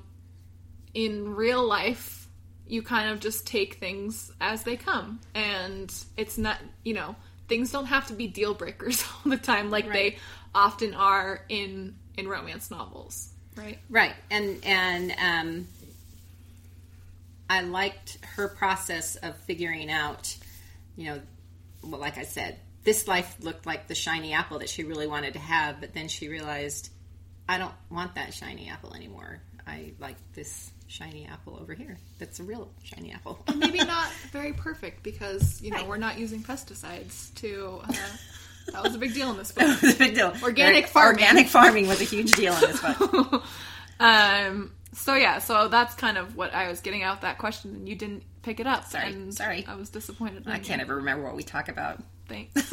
[0.92, 2.23] in real life,
[2.66, 5.20] you kind of just take things as they come.
[5.34, 7.14] And it's not, you know,
[7.48, 10.16] things don't have to be deal breakers all the time like they
[10.54, 13.78] often are in in romance novels, right?
[13.90, 15.68] Right, and and um,
[17.50, 20.36] I liked her process of figuring out,
[20.96, 21.20] you know,
[21.82, 25.34] well, like I said, this life looked like the shiny apple that she really wanted
[25.34, 26.90] to have, but then she realized,
[27.48, 29.40] I don't want that shiny apple anymore.
[29.66, 31.98] I like this shiny apple over here.
[32.18, 33.38] That's a real shiny apple.
[33.56, 35.88] Maybe not very perfect because, you know, Right.
[35.88, 37.92] we're not using pesticides to uh,
[38.72, 39.64] that was a big deal in this book.
[39.64, 40.32] it was a big deal.
[40.42, 41.14] Organic farming.
[41.24, 43.42] Organic farming was a huge deal in this book.
[43.98, 47.88] Um so yeah, so that's kind of what I was getting out that question and
[47.88, 48.84] you didn't pick it up.
[48.84, 49.64] Sorry, and sorry.
[49.66, 50.44] I was disappointed.
[50.46, 50.84] I can't you.
[50.84, 52.00] ever remember what we talk about.
[52.28, 52.72] Thanks.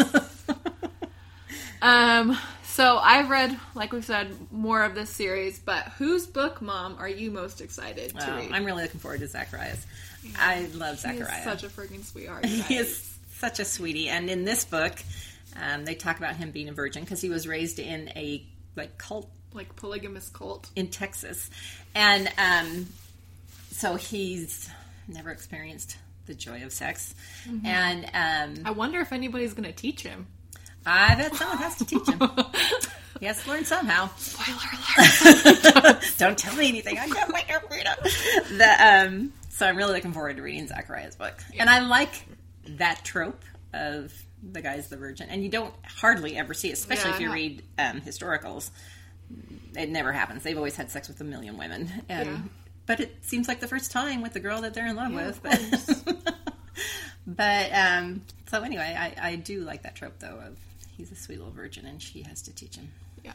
[1.81, 2.37] um,
[2.71, 7.09] so I've read, like we said, more of this series, but whose book, Mom, are
[7.09, 8.51] you most excited to Oh, read?
[8.51, 9.85] I'm really looking forward to Zachariah's.
[10.37, 11.43] I love Zachariah's.
[11.43, 12.45] such a freaking sweetheart.
[12.45, 14.07] he is such a sweetie.
[14.09, 14.93] And in this book,
[15.61, 18.97] um, they talk about him being a virgin because he was raised in a like
[18.97, 20.69] cult like polygamous cult.
[20.77, 21.49] in Texas,
[21.93, 22.87] and um,
[23.71, 24.69] so he's
[25.09, 27.13] never experienced the joy of sex.
[27.45, 27.65] Mm-hmm.
[27.65, 28.05] And
[28.57, 30.27] um, I wonder if anybody's going to teach him.
[30.85, 32.21] I bet someone has to teach him.
[33.19, 34.09] he has to learn somehow.
[34.17, 34.57] Spoiler
[35.87, 36.03] alert.
[36.17, 36.97] Don't tell me anything.
[36.97, 38.57] I can't wait to read it.
[38.57, 41.35] The, um, so I'm really looking forward to reading Zachariah's book.
[41.57, 42.25] And I like
[42.77, 44.13] that trope of
[44.43, 45.29] the guy's the virgin.
[45.29, 48.71] And you don't hardly ever see it, especially Yeah, if you read um, historicals.
[49.77, 50.43] It never happens.
[50.43, 51.89] They've always had sex with a million women.
[52.09, 52.37] And, Yeah.
[52.87, 55.27] But it seems like the first time with the girl that they're in love Yeah,
[55.27, 55.43] with.
[55.43, 56.35] But,
[57.27, 60.57] but um, so anyway, I, I do like that trope, though, of
[61.01, 62.87] he's a sweet little virgin and she has to teach him.
[63.23, 63.33] yeah.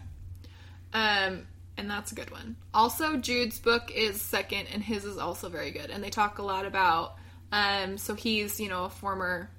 [0.94, 2.54] Um, and that's a good one.
[2.72, 5.90] Also, Jude's book is second, and his is also very good.
[5.90, 7.16] And they talk a lot about.
[7.52, 9.50] Um, so he's, you know, a former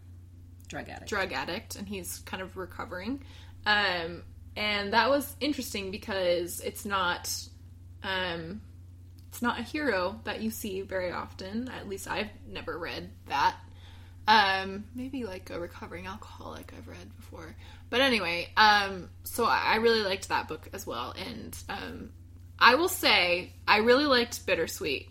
[0.69, 1.09] Drug addict.
[1.09, 3.23] drug addict and he's kind of recovering.
[3.65, 4.23] Um,
[4.55, 7.29] and that was interesting because it's not
[8.03, 8.61] um,
[9.29, 11.69] it's not a hero that you see very often.
[11.69, 13.55] At least I've never read that.
[14.27, 17.55] Um, maybe like a recovering alcoholic I've read before.
[17.89, 21.13] But anyway, um, so I really liked that book as well.
[21.17, 22.09] And um,
[22.59, 25.09] I will say I really liked Bittersweet,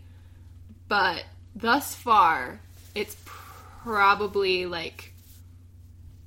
[0.88, 1.24] but
[1.54, 2.60] thus far
[2.94, 5.12] it's probably like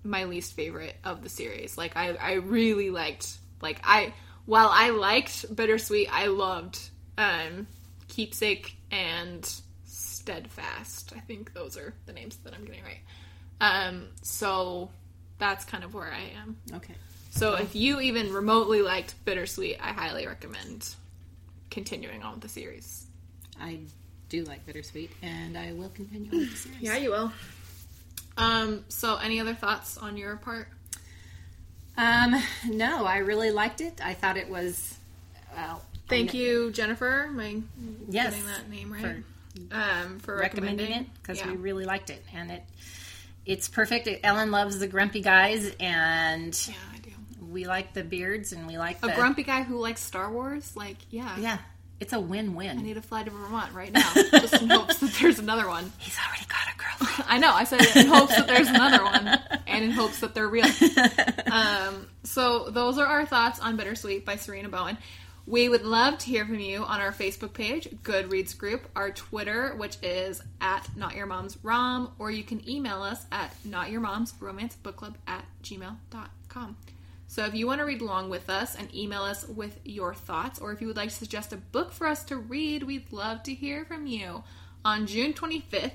[0.03, 1.77] my least favorite of the series.
[1.77, 4.13] Like I, I really liked like I
[4.45, 6.79] while I liked Bittersweet, I loved
[7.17, 7.67] um,
[8.07, 9.47] Keepsake and
[10.19, 11.13] Steadfast.
[11.15, 12.99] I think those are the names that I'm getting right.
[13.61, 14.89] Um, so
[15.37, 16.57] that's kind of where I am.
[16.75, 16.93] Okay.
[17.31, 20.93] So if you even remotely liked Bittersweet, I highly recommend
[21.71, 23.05] continuing on with the series.
[23.61, 23.79] I
[24.29, 26.81] do like Bittersweet, and I will continue on with the series.
[26.81, 27.31] Yeah, you will.
[28.37, 30.67] Um, so any other thoughts on your part?
[31.97, 32.35] Um,
[32.67, 33.99] no, I really liked it.
[34.03, 34.97] I thought it was,
[35.55, 37.25] well, Thank you, Jennifer.
[37.29, 37.61] Am I
[38.09, 39.01] Yes, getting that name right?
[39.01, 39.23] for
[39.71, 41.51] um, for recommending recommending it because Yeah.
[41.51, 42.63] we really liked it, and it
[43.45, 44.07] it's perfect.
[44.23, 47.11] Ellen loves the grumpy guys, and Yeah, I do.
[47.49, 50.75] we like the beards, and we like A the grumpy guy who likes Star Wars,
[50.75, 51.57] like yeah, Yeah,
[51.99, 52.77] it's a win-win.
[52.77, 55.91] I need to fly to Vermont right now, just in hopes that there's another one.
[55.97, 57.29] He's already got a girlfriend.
[57.29, 57.53] I know.
[57.53, 59.27] I said it in hopes that there's another one,
[59.67, 60.65] and in hopes that they're real.
[61.51, 64.99] Um, so those are our thoughts on Bittersweet by Sarina Bowen.
[65.49, 69.73] We would love to hear from you on our Facebook page, Goodreads group, our Twitter,
[69.77, 73.99] which is at Not Your Mom's Rom, or you can email us at Not Your
[73.99, 76.77] Mom's Romance Book Club at gmail.com.
[77.25, 80.59] So if you want to read along with us and email us with your thoughts,
[80.59, 83.41] or if you would like to suggest a book for us to read, we'd love
[83.41, 84.43] to hear from you.
[84.85, 85.93] On June 25th,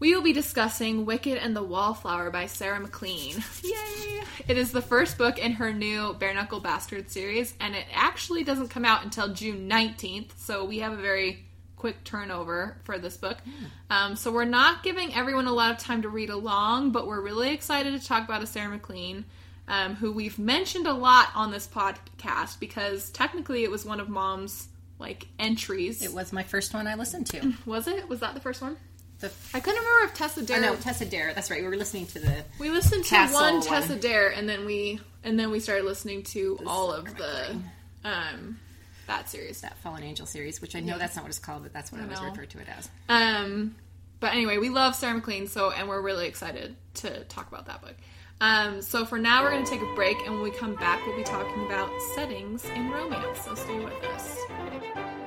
[0.00, 3.42] we will be discussing Wicked and the Wallflower by Sarah MacLean.
[3.64, 4.22] Yay!
[4.46, 8.44] It is the first book in her new Bare Knuckle Bastard series, and it actually
[8.44, 11.44] doesn't come out until June 19th, so we have a very
[11.76, 13.38] quick turnover for this book.
[13.90, 17.20] Um, so we're not giving everyone a lot of time to read along, but we're
[17.20, 19.24] really excited to talk about a Sarah MacLean.
[19.70, 24.08] Um, who we've mentioned a lot on this podcast because technically it was one of
[24.08, 24.66] mom's
[24.98, 26.02] like entries.
[26.02, 27.52] It was my first one I listened to.
[27.66, 28.08] was it?
[28.08, 28.78] Was that the first one?
[29.20, 30.60] The I couldn't remember if Tessa oh, Dare.
[30.60, 31.34] no, Tessa Dare.
[31.34, 31.62] That's right.
[31.62, 33.62] We were listening to the We listened to one one.
[33.62, 37.56] Tessa Dare, and then we and then we started listening to all of the
[38.04, 38.58] um
[39.08, 39.62] that series.
[39.62, 42.00] that Fallen Angel series, which I know that's not what it's called, but that's what
[42.00, 42.88] I, I always refer to it as.
[43.08, 43.74] Um,
[44.20, 47.80] but anyway, we love Sarah MacLean, so and we're really excited to talk about that
[47.80, 47.94] book.
[48.40, 51.04] Um, so for now, we're going to take a break, and when we come back,
[51.06, 53.40] we'll be talking about settings in romance.
[53.40, 55.17] So stay with us.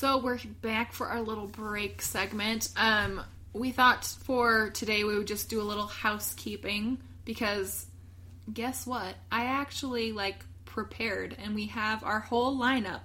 [0.00, 2.70] So we're back for our little break segment.
[2.74, 3.20] Um,
[3.52, 7.84] we thought for today we would just do a little housekeeping because
[8.50, 9.14] guess what?
[9.30, 13.02] I actually like prepared, and we have our whole lineup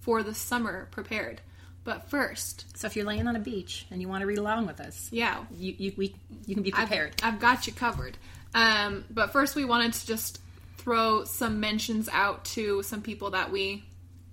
[0.00, 1.40] for the summer prepared.
[1.84, 4.66] But first, So if you're laying on a beach and you want to read along
[4.66, 7.14] with us, yeah, you you, we, you can be I've, prepared.
[7.22, 8.18] I've got you covered.
[8.54, 10.42] Um, but first, we wanted to just
[10.76, 13.84] throw some mentions out to some people that we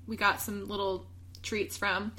[0.06, 1.08] we got some little
[1.44, 2.12] treats from.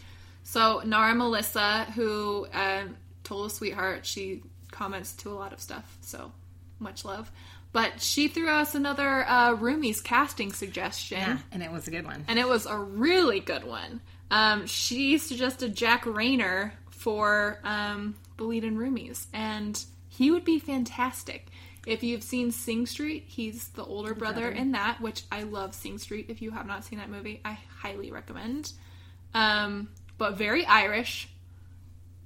[0.45, 5.97] So Nara Melissa, who um, told a sweetheart, she comments to a lot of stuff.
[6.03, 6.33] So
[6.79, 7.31] much love.
[7.73, 12.05] But she threw us another uh, Roomies casting suggestion yeah, and it was a good
[12.05, 12.25] one.
[12.29, 14.01] and it was a really good one.
[14.31, 21.49] Um, she suggested Jack Reynor for um, Bleed and Roomies, and he would be fantastic.
[21.87, 24.57] If you've seen Sing Street, he's the older brother, brother.
[24.57, 26.27] in that, which I love Sing Street.
[26.29, 28.73] If you have not seen that movie, I highly recommend.
[29.35, 31.29] Um, but very Irish.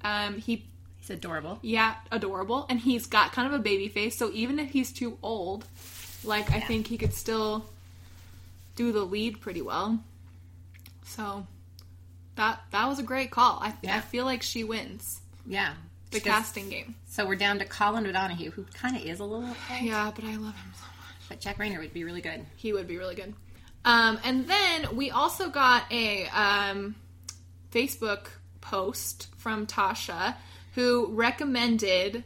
[0.05, 0.65] Um, he
[1.01, 1.59] He's adorable.
[1.63, 2.67] yeah, adorable.
[2.69, 5.65] And he's got kind of a baby face, so even if he's too old,
[6.23, 7.65] like I think he could still
[8.77, 9.99] do the lead pretty well.
[11.05, 11.47] So
[12.37, 13.59] that that was a great call.
[13.63, 14.01] I I Yeah.
[14.03, 15.75] feel like she wins Yeah.
[16.11, 16.95] the casting game.
[17.09, 20.25] So we're down to Colin O'Donoghue, who kind of is a little, old, Yeah, but
[20.25, 21.29] I love him so much.
[21.29, 22.45] but Jack Reynor would be really good.
[22.57, 23.35] He would be really good.
[23.85, 26.95] Um, and then we also got a um,
[27.73, 28.27] Facebook
[28.61, 30.35] post from Tasha
[30.75, 32.25] who recommended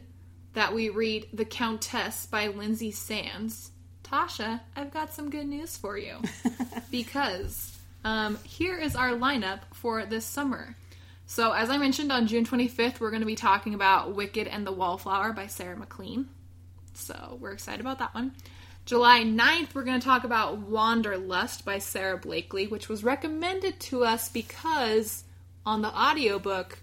[0.53, 3.71] that we read The Countess by Lynsay Sands.
[4.03, 6.17] Tasha, I've got some good news for you
[6.91, 7.75] because
[8.05, 10.75] um, here is our lineup for this summer.
[11.25, 14.67] So, as I mentioned on June 25th, we're going to be talking about Wicked and
[14.67, 16.27] the Wallflower by Sarah MacLean.
[16.93, 18.33] So, we're excited about that one.
[18.85, 24.03] July 9th, we're going to talk about Wanderlust by Sarah Blakely, which was recommended to
[24.03, 25.23] us because
[25.65, 26.79] on the audiobook,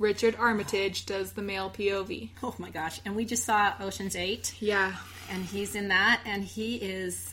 [0.00, 2.30] Richard Armitage does the male POV.
[2.42, 3.00] Oh my gosh!
[3.04, 4.94] And we just saw Ocean's Eight, Yeah.
[5.30, 7.32] and he's in that, and he is,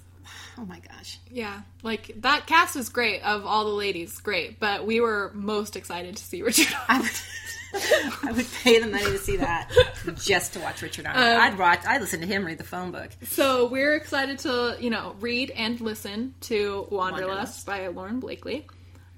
[0.60, 1.18] oh my gosh!
[1.32, 1.62] Yeah.
[1.82, 6.16] Like, that cast was great of all the ladies, great, but we were most excited
[6.18, 7.24] to see Richard Armitage.
[8.24, 9.72] I would pay the money to see that
[10.16, 11.36] just to watch Richard Armitage.
[11.36, 11.82] Um, I'd watch.
[11.86, 13.10] I'd listen to him read the phone book.
[13.24, 17.66] So we're excited to, you know, read and listen to Wanderlust, Wanderlust.
[17.66, 18.68] by Lauren Blakely.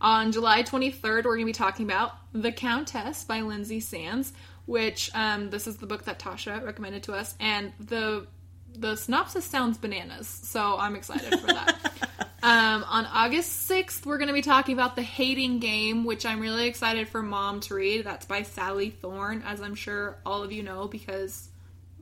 [0.02, 4.34] On July 23rd, we're going to be talking about The Countess by Lynsay Sands,
[4.66, 8.28] which um, this is the book that Tasha recommended to us, and the
[8.76, 12.30] the synopsis sounds bananas, so I'm excited for that.
[12.44, 16.42] um, on August 6th, we're going to be talking about The Hating Game, which I'm
[16.42, 18.06] really excited for mom to read.
[18.06, 21.48] That's by Sally Thorne, as I'm sure all of you know, because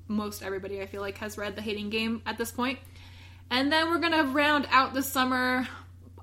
[0.08, 2.80] most everybody I feel like has read The Hating Game at this point.
[3.52, 5.68] And then we're going to round out the summer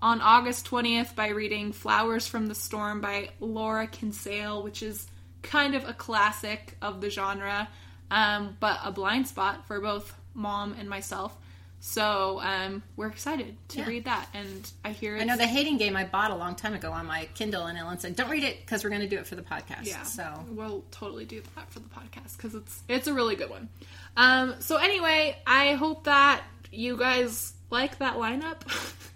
[0.03, 5.07] on August 20th by reading Flowers from the Storm by Laura Kinsale, which is
[5.43, 7.69] kind of a classic of the genre,
[8.11, 11.37] um, but a blind spot for both mom and myself.
[11.81, 13.87] So um, we're excited to Yeah.
[13.87, 16.74] read that, and I hear I know the hating game I bought a long time
[16.74, 19.16] ago on my Kindle, and Ellen said, "Don't read it because we're going to do
[19.18, 22.83] it for the podcast." Yeah, So we'll totally do that for the podcast because it's
[22.89, 23.68] it's a really good one.
[24.16, 28.61] Um, so anyway, I hope that you guys like that lineup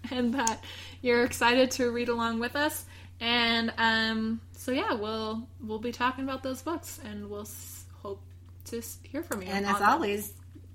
[0.11, 0.63] and that
[1.01, 2.85] you're excited to read along with us.
[3.19, 8.21] And um, so yeah, we'll we'll be talking about those books, and we'll s- hope
[8.65, 9.49] to s- hear from you.
[9.49, 10.29] and as them.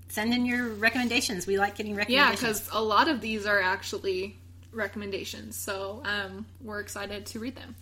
[0.08, 1.46] Send in your recommendations.
[1.46, 2.42] We like getting recommendations.
[2.42, 4.36] yeah, because a lot of these are actually
[4.72, 7.74] recommendations, so um, we're excited to read them.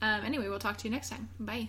[0.00, 1.28] Um, anyway, we'll talk to you next time.
[1.38, 1.68] Bye.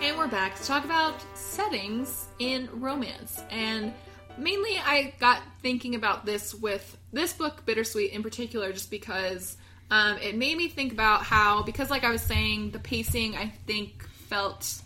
[0.00, 3.42] And we're back to talk about settings in romance.
[3.50, 3.92] And
[4.36, 9.56] mainly, I got thinking about this with this book, Bittersweet, in particular, just because
[9.90, 13.48] um, it made me think about how, because, like I was saying, the pacing I
[13.66, 14.82] think felt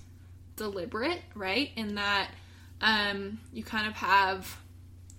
[0.57, 1.71] deliberate, right?
[1.77, 2.31] In that
[2.81, 4.57] um, you kind of have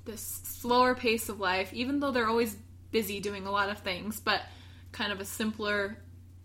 [0.06, 2.56] this slower pace of life, even though they're always
[2.92, 4.42] busy doing a lot of things, but
[4.92, 5.98] kind of a simpler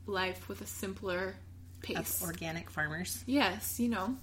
[0.07, 1.35] life with a simpler
[1.83, 2.21] pace.
[2.21, 3.23] Of organic farmers.
[3.27, 4.17] Yes, you know.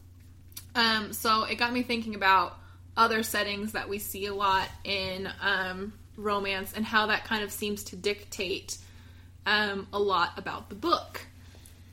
[0.73, 2.57] Um, so it got me thinking about
[2.97, 7.51] other settings that we see a lot in um, romance and how that kind of
[7.51, 8.77] seems to dictate
[9.45, 11.21] um, a lot about the book.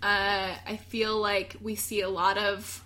[0.03, 2.83] Uh, I feel like we see a lot of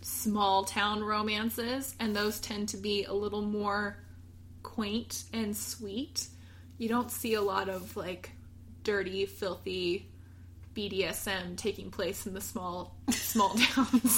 [0.00, 3.96] small town romances, and those tend to be a little more
[4.62, 6.28] quaint and sweet.
[6.76, 8.30] You don't see a lot of like
[8.84, 10.08] dirty, filthy
[10.74, 14.16] BDSM taking place in the small small towns.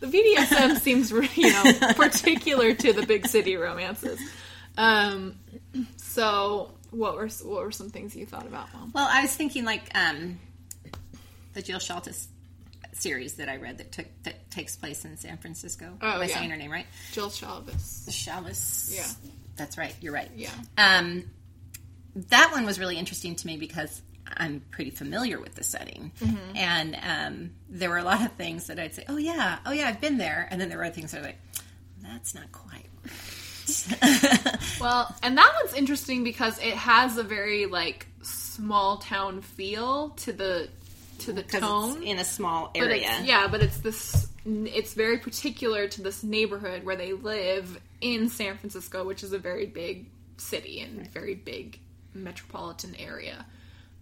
[0.00, 4.20] the BDSM seems, you know, particular to the big city romances.
[4.78, 5.38] Um,
[5.96, 8.92] so, what were what were some things you thought about, Mom?
[8.94, 10.38] Well, I was thinking like um,
[11.54, 12.26] the Jill Shaltis
[12.92, 15.92] series that I read that took that takes place in San Francisco.
[16.00, 16.34] Oh, Am I yeah.
[16.34, 16.86] saying her name right?
[17.12, 18.08] Jill Shalvis.
[18.08, 18.94] Shaltis.
[18.96, 19.30] Yeah.
[19.56, 19.94] That's right.
[20.00, 20.30] You're right.
[20.34, 20.50] Yeah.
[20.78, 21.24] Um,
[22.14, 24.00] that one was really interesting to me because
[24.36, 26.56] I'm pretty familiar with the setting, Mm-hmm.
[26.56, 29.88] and um, there were a lot of things that I'd say, "Oh yeah, oh yeah,
[29.88, 31.38] I've been there," and then there were other things that are like,
[32.02, 32.86] "That's not quite."
[33.68, 40.10] Right." Well, and that one's interesting because it has a very like small town feel
[40.10, 40.68] to the
[41.20, 41.96] to the tone.
[41.96, 43.02] it's in a small area.
[43.18, 44.28] it's, yeah, but it's this.
[44.44, 49.38] It's very particular to this neighborhood where they live in San Francisco, which is a
[49.38, 50.06] very big
[50.36, 51.80] city and very big
[52.14, 53.44] metropolitan area.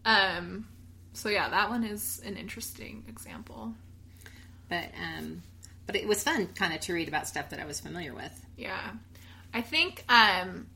[0.04, 0.66] Um,
[1.12, 3.74] so yeah, that one is an interesting example.
[4.68, 5.42] But um,
[5.86, 8.44] but it was fun, kind of, to read about stuff that I was familiar with.
[8.56, 8.92] Yeah.
[9.54, 10.66] I think um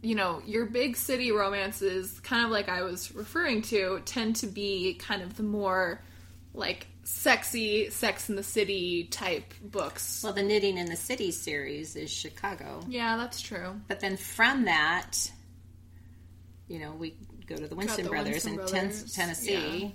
[0.00, 4.46] you know, your big city romances, kind of like I was referring to, tend to
[4.46, 6.00] be kind of the more
[6.54, 10.20] like sexy Sex in the City type books.
[10.22, 13.80] Well, the Knitting in the City series is Chicago, Yeah, that's true.
[13.88, 15.16] but then from that,
[16.68, 17.16] you know, we
[17.46, 19.94] go to the Winston the Brothers Winston in Brothers, Ten- Tennessee.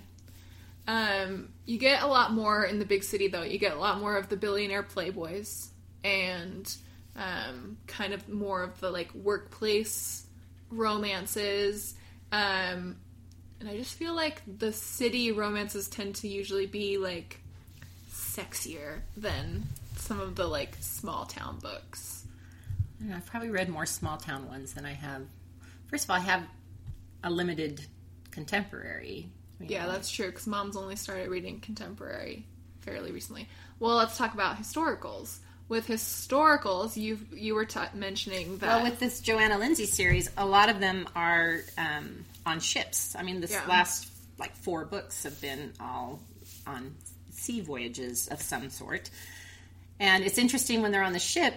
[0.86, 3.42] Um, you get a lot more in the big city, though.
[3.42, 5.68] You get a lot more of the billionaire playboys
[6.02, 6.70] and
[7.16, 10.26] um, kind of more of the like workplace
[10.70, 11.94] romances.
[12.32, 12.96] Um,
[13.60, 17.40] and I just feel like the city romances tend to usually be like
[18.10, 19.64] sexier than
[19.96, 22.24] some of the like small town books.
[23.00, 25.22] And I've probably read more small town ones than I have.
[25.88, 26.42] First of all, I have
[27.22, 27.80] a limited
[28.30, 29.28] contemporary.
[29.60, 32.46] you Yeah, that's true because mom's only started reading contemporary
[32.80, 33.48] fairly recently.
[33.78, 35.38] Well, let's talk about historicals.
[35.68, 38.66] With historicals, you you were t- mentioning that.
[38.66, 43.16] Well, with this Johanna Lindsey series, a lot of them are um, on ships.
[43.18, 43.64] I mean, this Yeah.
[43.66, 44.08] last
[44.38, 46.20] like four books have been all
[46.66, 46.94] on
[47.30, 49.08] sea voyages of some sort.
[50.00, 51.54] And it's interesting when they're on the ship.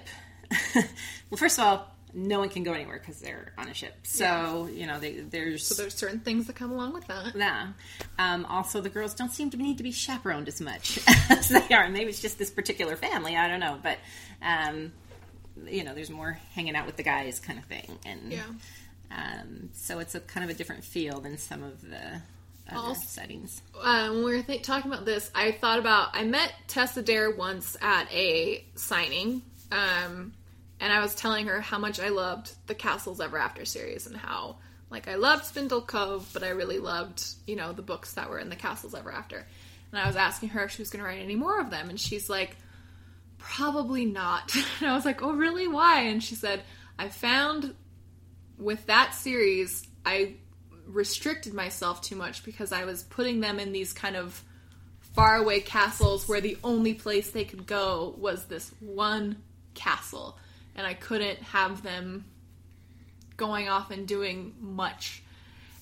[0.76, 3.94] well, first of all, no one can go anywhere because they're on a ship.
[4.04, 7.36] So you know, they, there's so there's certain things that come along with that.
[7.36, 7.68] yeah.
[8.18, 11.00] Um, also, the girls don't seem to need to be chaperoned as much
[11.30, 11.88] as they are.
[11.90, 13.36] Maybe it's just this particular family.
[13.38, 13.98] I don't know, but
[14.42, 14.92] um,
[15.66, 17.98] you know, there's more hanging out with the guys kind of thing.
[18.06, 18.44] And Yeah.
[19.10, 22.22] Um, so it's a kind of a different feel than some of the
[22.70, 23.62] other Also- settings.
[23.82, 27.32] um, when we were th- talking about this, I thought about I met Tessa Dare
[27.32, 30.34] once at a signing, um,
[30.80, 34.16] and I was telling her how much I loved the Castles Ever After series and
[34.16, 34.58] how
[34.90, 38.40] like I loved Spindle Cove, but I really loved you know the books that were
[38.40, 39.46] in the Castles Ever After.
[39.92, 41.90] And I was asking her if she was going to write any more of them,
[41.90, 42.58] and she's like,
[43.38, 44.56] probably not.
[44.80, 45.68] And I was like, oh really?
[45.68, 46.04] Why?
[46.04, 46.62] And she said,
[47.00, 47.74] I found
[48.58, 50.36] with that series, I
[50.88, 54.44] restricted myself too much because I was putting them in these kind of
[55.14, 59.38] faraway castles where the only place they could go was this one
[59.74, 60.38] castle,
[60.78, 62.26] and I couldn't have them
[63.36, 65.22] going off and doing much.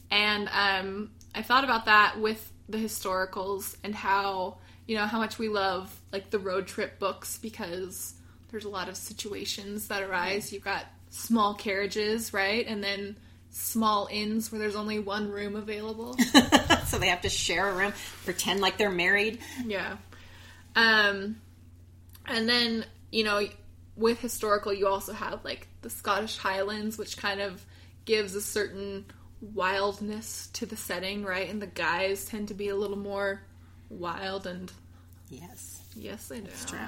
[0.10, 5.38] And um, I thought about that with the historicals and how you know how much
[5.38, 8.16] we love like the road trip books because
[8.50, 10.54] there's a lot of situations that arise.
[10.54, 13.16] You've got small carriages, right, and then
[13.50, 16.18] small inns where there's only one room available.
[16.86, 17.93] so they have to share a room,
[18.26, 19.39] pretend like they're married.
[19.66, 19.98] Yeah.
[20.76, 21.38] Um,
[22.28, 23.48] and then, you know,
[23.96, 27.66] with historical, you also have like the Scottish Highlands, which kind of
[28.06, 29.06] gives a certain
[29.54, 31.50] wildness to the setting, right?
[31.50, 33.41] And the guys tend to be a little more
[33.89, 34.72] wild and
[35.30, 35.82] Yes.
[35.96, 36.52] yes, they do.
[36.68, 36.80] true.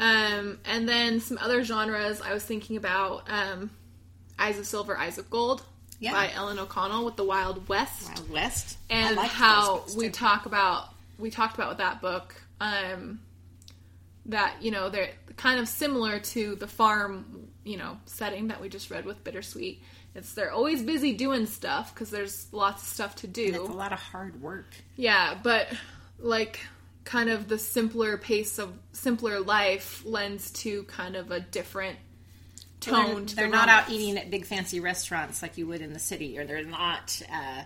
[0.00, 3.70] Um, and then some other genres I was thinking about um,
[4.38, 5.62] Eyes of Silver, Eyes of Gold
[6.00, 6.12] Yeah.
[6.12, 8.78] by Ellen O'Connell with the Wild West Wild West.
[8.90, 13.20] And those how we talk about we talked about with that book um,
[14.26, 18.68] that you know they're kind of similar to the farm you know setting that we
[18.68, 19.82] just read with bittersweet
[20.14, 23.68] it's they're always busy doing stuff because there's lots of stuff to do And it's
[23.68, 24.66] a lot of hard work.
[24.96, 25.68] yeah but
[26.18, 26.60] like
[27.04, 31.98] kind of the simpler pace of simpler life lends to kind of a different
[32.80, 35.80] tone They're, to they're the not out eating at big fancy restaurants like you would
[35.80, 37.20] in the city, or they're not.
[37.32, 37.62] Uh,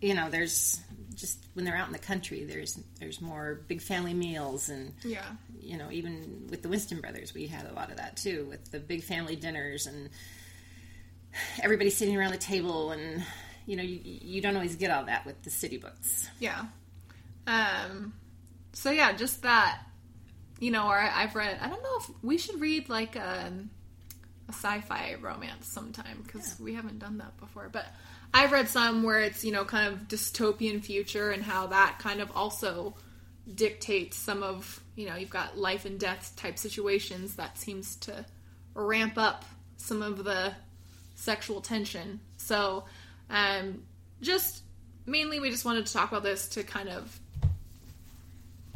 [0.00, 0.80] you know, there's
[1.14, 5.24] just when they're out in the country, there's there's more big family meals, and yeah
[5.60, 8.70] you know, even with the Winston brothers, we had a lot of that too, with
[8.70, 10.10] the big family dinners and
[11.62, 13.24] everybody sitting around the table, and
[13.66, 16.28] you know, you, you don't always get all that with the city books.
[16.38, 16.64] Yeah.
[17.46, 18.12] Um.
[18.72, 19.80] So yeah, just that.
[20.60, 21.58] You know, or I- I've read.
[21.60, 23.52] I don't know if we should read like a,
[24.48, 27.68] a sci-fi romance sometime because we haven't done that before.
[27.72, 27.86] But
[28.34, 32.20] I've read some where it's you know kind of dystopian future and how that kind
[32.20, 32.94] of also
[33.54, 38.26] dictates some of you know you've got life and death type situations that seems to
[38.74, 39.44] ramp up
[39.76, 40.52] some of the
[41.14, 42.20] sexual tension.
[42.36, 42.84] So,
[43.30, 43.84] um,
[44.20, 44.62] just
[45.06, 47.18] mainly we just wanted to talk about this to kind of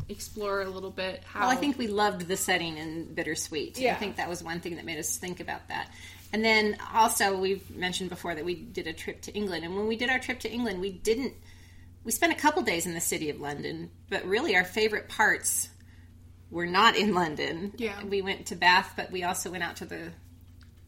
[0.09, 3.79] explore a little bit how Well, I think we loved the setting in Bittersweet.
[3.79, 3.95] Yeah.
[3.95, 5.91] I think that was one thing that made us think about that.
[6.33, 9.65] And then also, we've mentioned before that we did a trip to England.
[9.65, 11.33] And when we did our trip to England, we didn't,
[12.05, 15.69] we spent a couple days in the city of London, but really our favorite parts
[16.51, 17.73] were not in London.
[17.77, 18.03] Yeah.
[18.05, 20.11] We went to Bath, but we also went out to the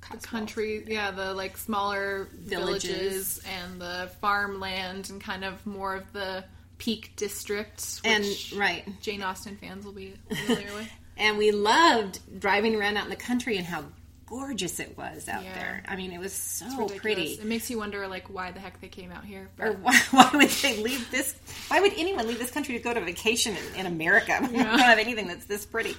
[0.01, 0.27] Cotswolds.
[0.27, 2.91] country yeah the like smaller villages.
[2.91, 3.43] Villages.
[3.47, 6.43] and the farmland and kind of more of the
[6.79, 8.25] peak district And,
[8.57, 8.89] right.
[9.03, 10.89] jane austen fans will be familiar with
[11.19, 13.85] And we loved driving around out in the country and how
[14.31, 15.53] gorgeous it was out Yeah.
[15.55, 15.83] there.
[15.89, 17.33] I mean, it was so pretty.
[17.33, 20.31] it makes you wonder like why the heck they came out here or why, why
[20.33, 21.35] would they leave this?
[21.69, 24.39] Why would anyone leave this country to go to vacation in, in America?
[24.51, 25.97] We don't have anything that's this pretty.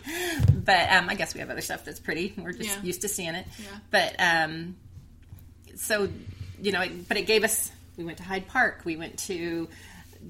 [0.52, 2.34] But um, I guess we have other stuff that's pretty.
[2.38, 2.82] We're just Yeah.
[2.84, 3.46] used to seeing it.
[3.60, 3.66] Yeah.
[3.92, 4.76] But um,
[5.76, 6.08] so
[6.62, 7.72] you know, it, but it gave us.
[7.98, 8.82] We went to Hyde Park.
[8.86, 9.68] We went to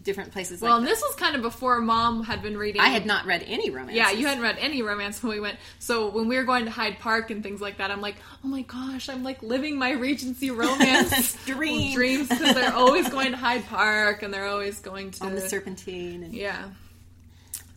[0.04, 0.62] different places.
[0.62, 3.26] well like and this was kind of before mom had been reading I had not
[3.26, 3.96] read any romance.
[3.96, 5.58] Yeah, you hadn't read any romance when we went.
[5.80, 8.48] So when we were going to Hyde Park and things like that, I'm like, oh
[8.48, 11.94] my gosh, I'm like living my Regency romance Dream.
[11.94, 15.42] dreams because they're always going to Hyde Park and they're always going to on the
[15.42, 16.24] Serpentine.
[16.24, 16.70] And, Yeah.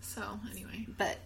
[0.00, 1.18] So anyway, but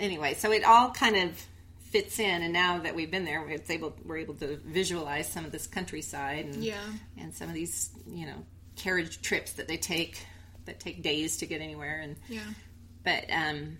[0.00, 1.46] anyway, so it all kind of
[1.90, 2.42] fits in.
[2.42, 5.66] And now that we've been there, we're able we're able to visualize some of this
[5.66, 6.80] countryside and Yeah.
[7.18, 8.44] and some of these you know
[8.76, 10.26] carriage trips that they take
[10.64, 12.00] that take days to get anywhere.
[12.00, 12.40] And yeah,
[13.04, 13.78] but um,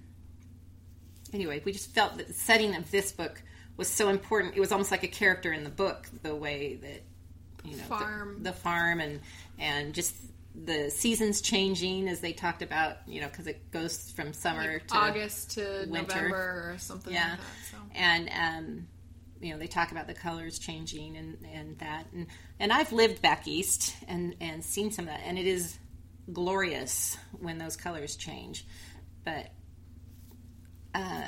[1.33, 3.43] anyway, we just felt that the setting of this book
[3.77, 4.57] was so important.
[4.57, 7.03] It was almost like a character in the book, the way that
[7.65, 8.43] you know the- Farm.
[8.43, 9.21] the, farm, and
[9.59, 10.15] and just
[10.55, 12.99] the seasons changing as they talked about.
[13.07, 16.15] You know, because it goes from summer like to August to winter.
[16.15, 17.47] November or something yeah, like that.
[17.71, 18.87] So and um,
[19.45, 22.27] you know they talk about the colors changing and and that and
[22.59, 25.79] and I've lived back east and and seen some of that, and it is
[26.33, 28.67] glorious when those colors change,
[29.25, 29.51] but
[30.95, 31.25] uh,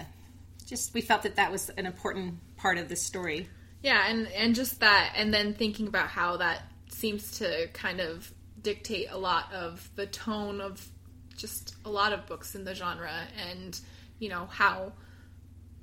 [0.67, 3.49] just we felt that that was an important part of the story.
[3.83, 8.33] Yeah, and and just that, and then thinking about how that seems to kind of
[8.63, 10.89] dictate a lot of the tone of
[11.37, 13.79] just a lot of books in the genre, and
[14.19, 14.93] you know how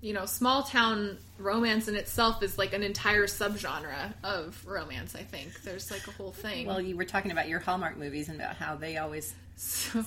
[0.04, 5.16] you know small town romance in itself is like an entire subgenre of romance.
[5.16, 6.68] I think there's like a whole thing.
[6.68, 9.34] Well, you were talking about your Hallmark movies and about how they always.
[9.56, 10.04] So,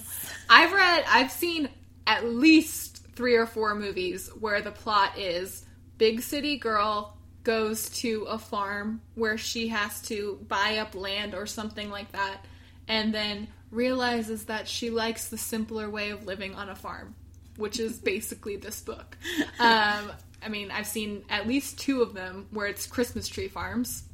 [0.51, 1.71] I've read, I've seen
[2.07, 5.65] at least three or four movies where the plot is
[5.97, 11.47] big city girl goes to a farm where she has to buy up land or
[11.47, 12.45] something like that,
[12.87, 17.15] and then realizes that she likes the simpler way of living on a farm,
[17.57, 19.17] which is basically this book.
[19.59, 24.05] Um, I mean, I've seen at least two of them where it's Christmas tree farms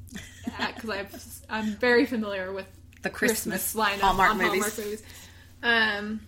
[0.44, 2.66] because I've I'm very familiar with
[3.02, 4.62] The Christmas, Christmas lineup Hallmark on movies.
[4.62, 5.02] Hallmark movies.
[5.62, 6.20] Um,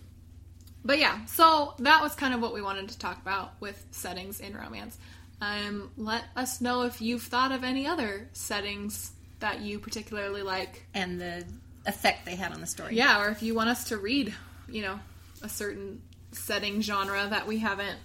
[0.83, 4.39] but yeah, so that was kind of what we wanted to talk about with settings
[4.39, 4.97] in romance.
[5.41, 10.85] Um, let us know if you've thought of any other settings that you particularly like.
[10.93, 11.43] And the
[11.85, 12.95] effect they had on the story.
[12.95, 14.33] Yeah, or if you want us to read,
[14.69, 14.99] you know,
[15.41, 16.01] a certain
[16.35, 17.97] setting genre that we haven't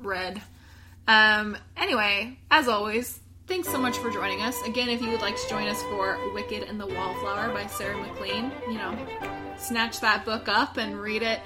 [0.00, 0.40] read.
[1.06, 4.60] Um, anyway, as always, thanks so much for joining us.
[4.62, 7.96] Again, if you would like to join us for Wicked and the Wallflower by Sarah
[7.96, 8.96] MacLean, you know,
[9.58, 11.40] snatch that book up and read it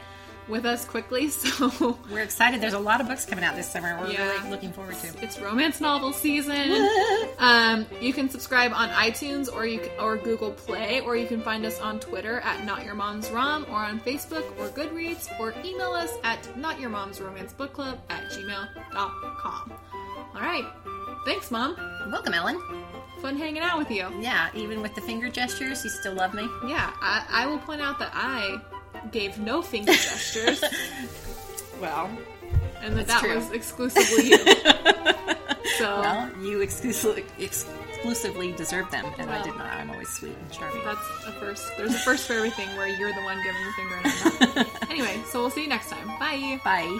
[0.49, 1.28] with us quickly.
[1.36, 2.61] So We're excited.
[2.61, 3.97] There's a lot of books coming out this summer.
[4.01, 4.28] We're Yeah.
[4.30, 5.09] really looking forward to.
[5.22, 6.88] it's romance novel season.
[7.38, 11.42] Um, you can subscribe on iTunes or you can, or Google Play, or you can
[11.42, 15.53] find us on Twitter at Not Your Mom's Rom, or on Facebook or Goodreads, or
[15.64, 19.72] email us at Not Your Mom's Romance Book Club at gmail.com.
[20.34, 20.64] All right,
[21.24, 21.76] thanks, Mom.
[22.11, 22.61] Welcome, Ellen.
[23.22, 24.07] Fun hanging out with you.
[24.20, 26.42] Yeah, even with the finger gestures, you still love me.
[26.66, 28.61] Yeah, I, I will point out that I
[29.13, 30.63] gave no finger gestures,
[31.81, 32.11] Well,
[32.83, 33.35] and that that true.
[33.37, 34.39] was exclusively you.
[35.79, 39.67] So well, you exclusively exclusively deserve them, and I did not.
[39.75, 40.83] I'm always sweet and charming.
[40.83, 41.71] that's a first.
[41.77, 43.95] There's a first for everything where you're the one giving the finger.
[44.03, 44.91] And I'm not.
[44.91, 46.07] anyway, so we'll see you next time.
[46.19, 46.59] Bye.
[46.65, 46.99] Bye.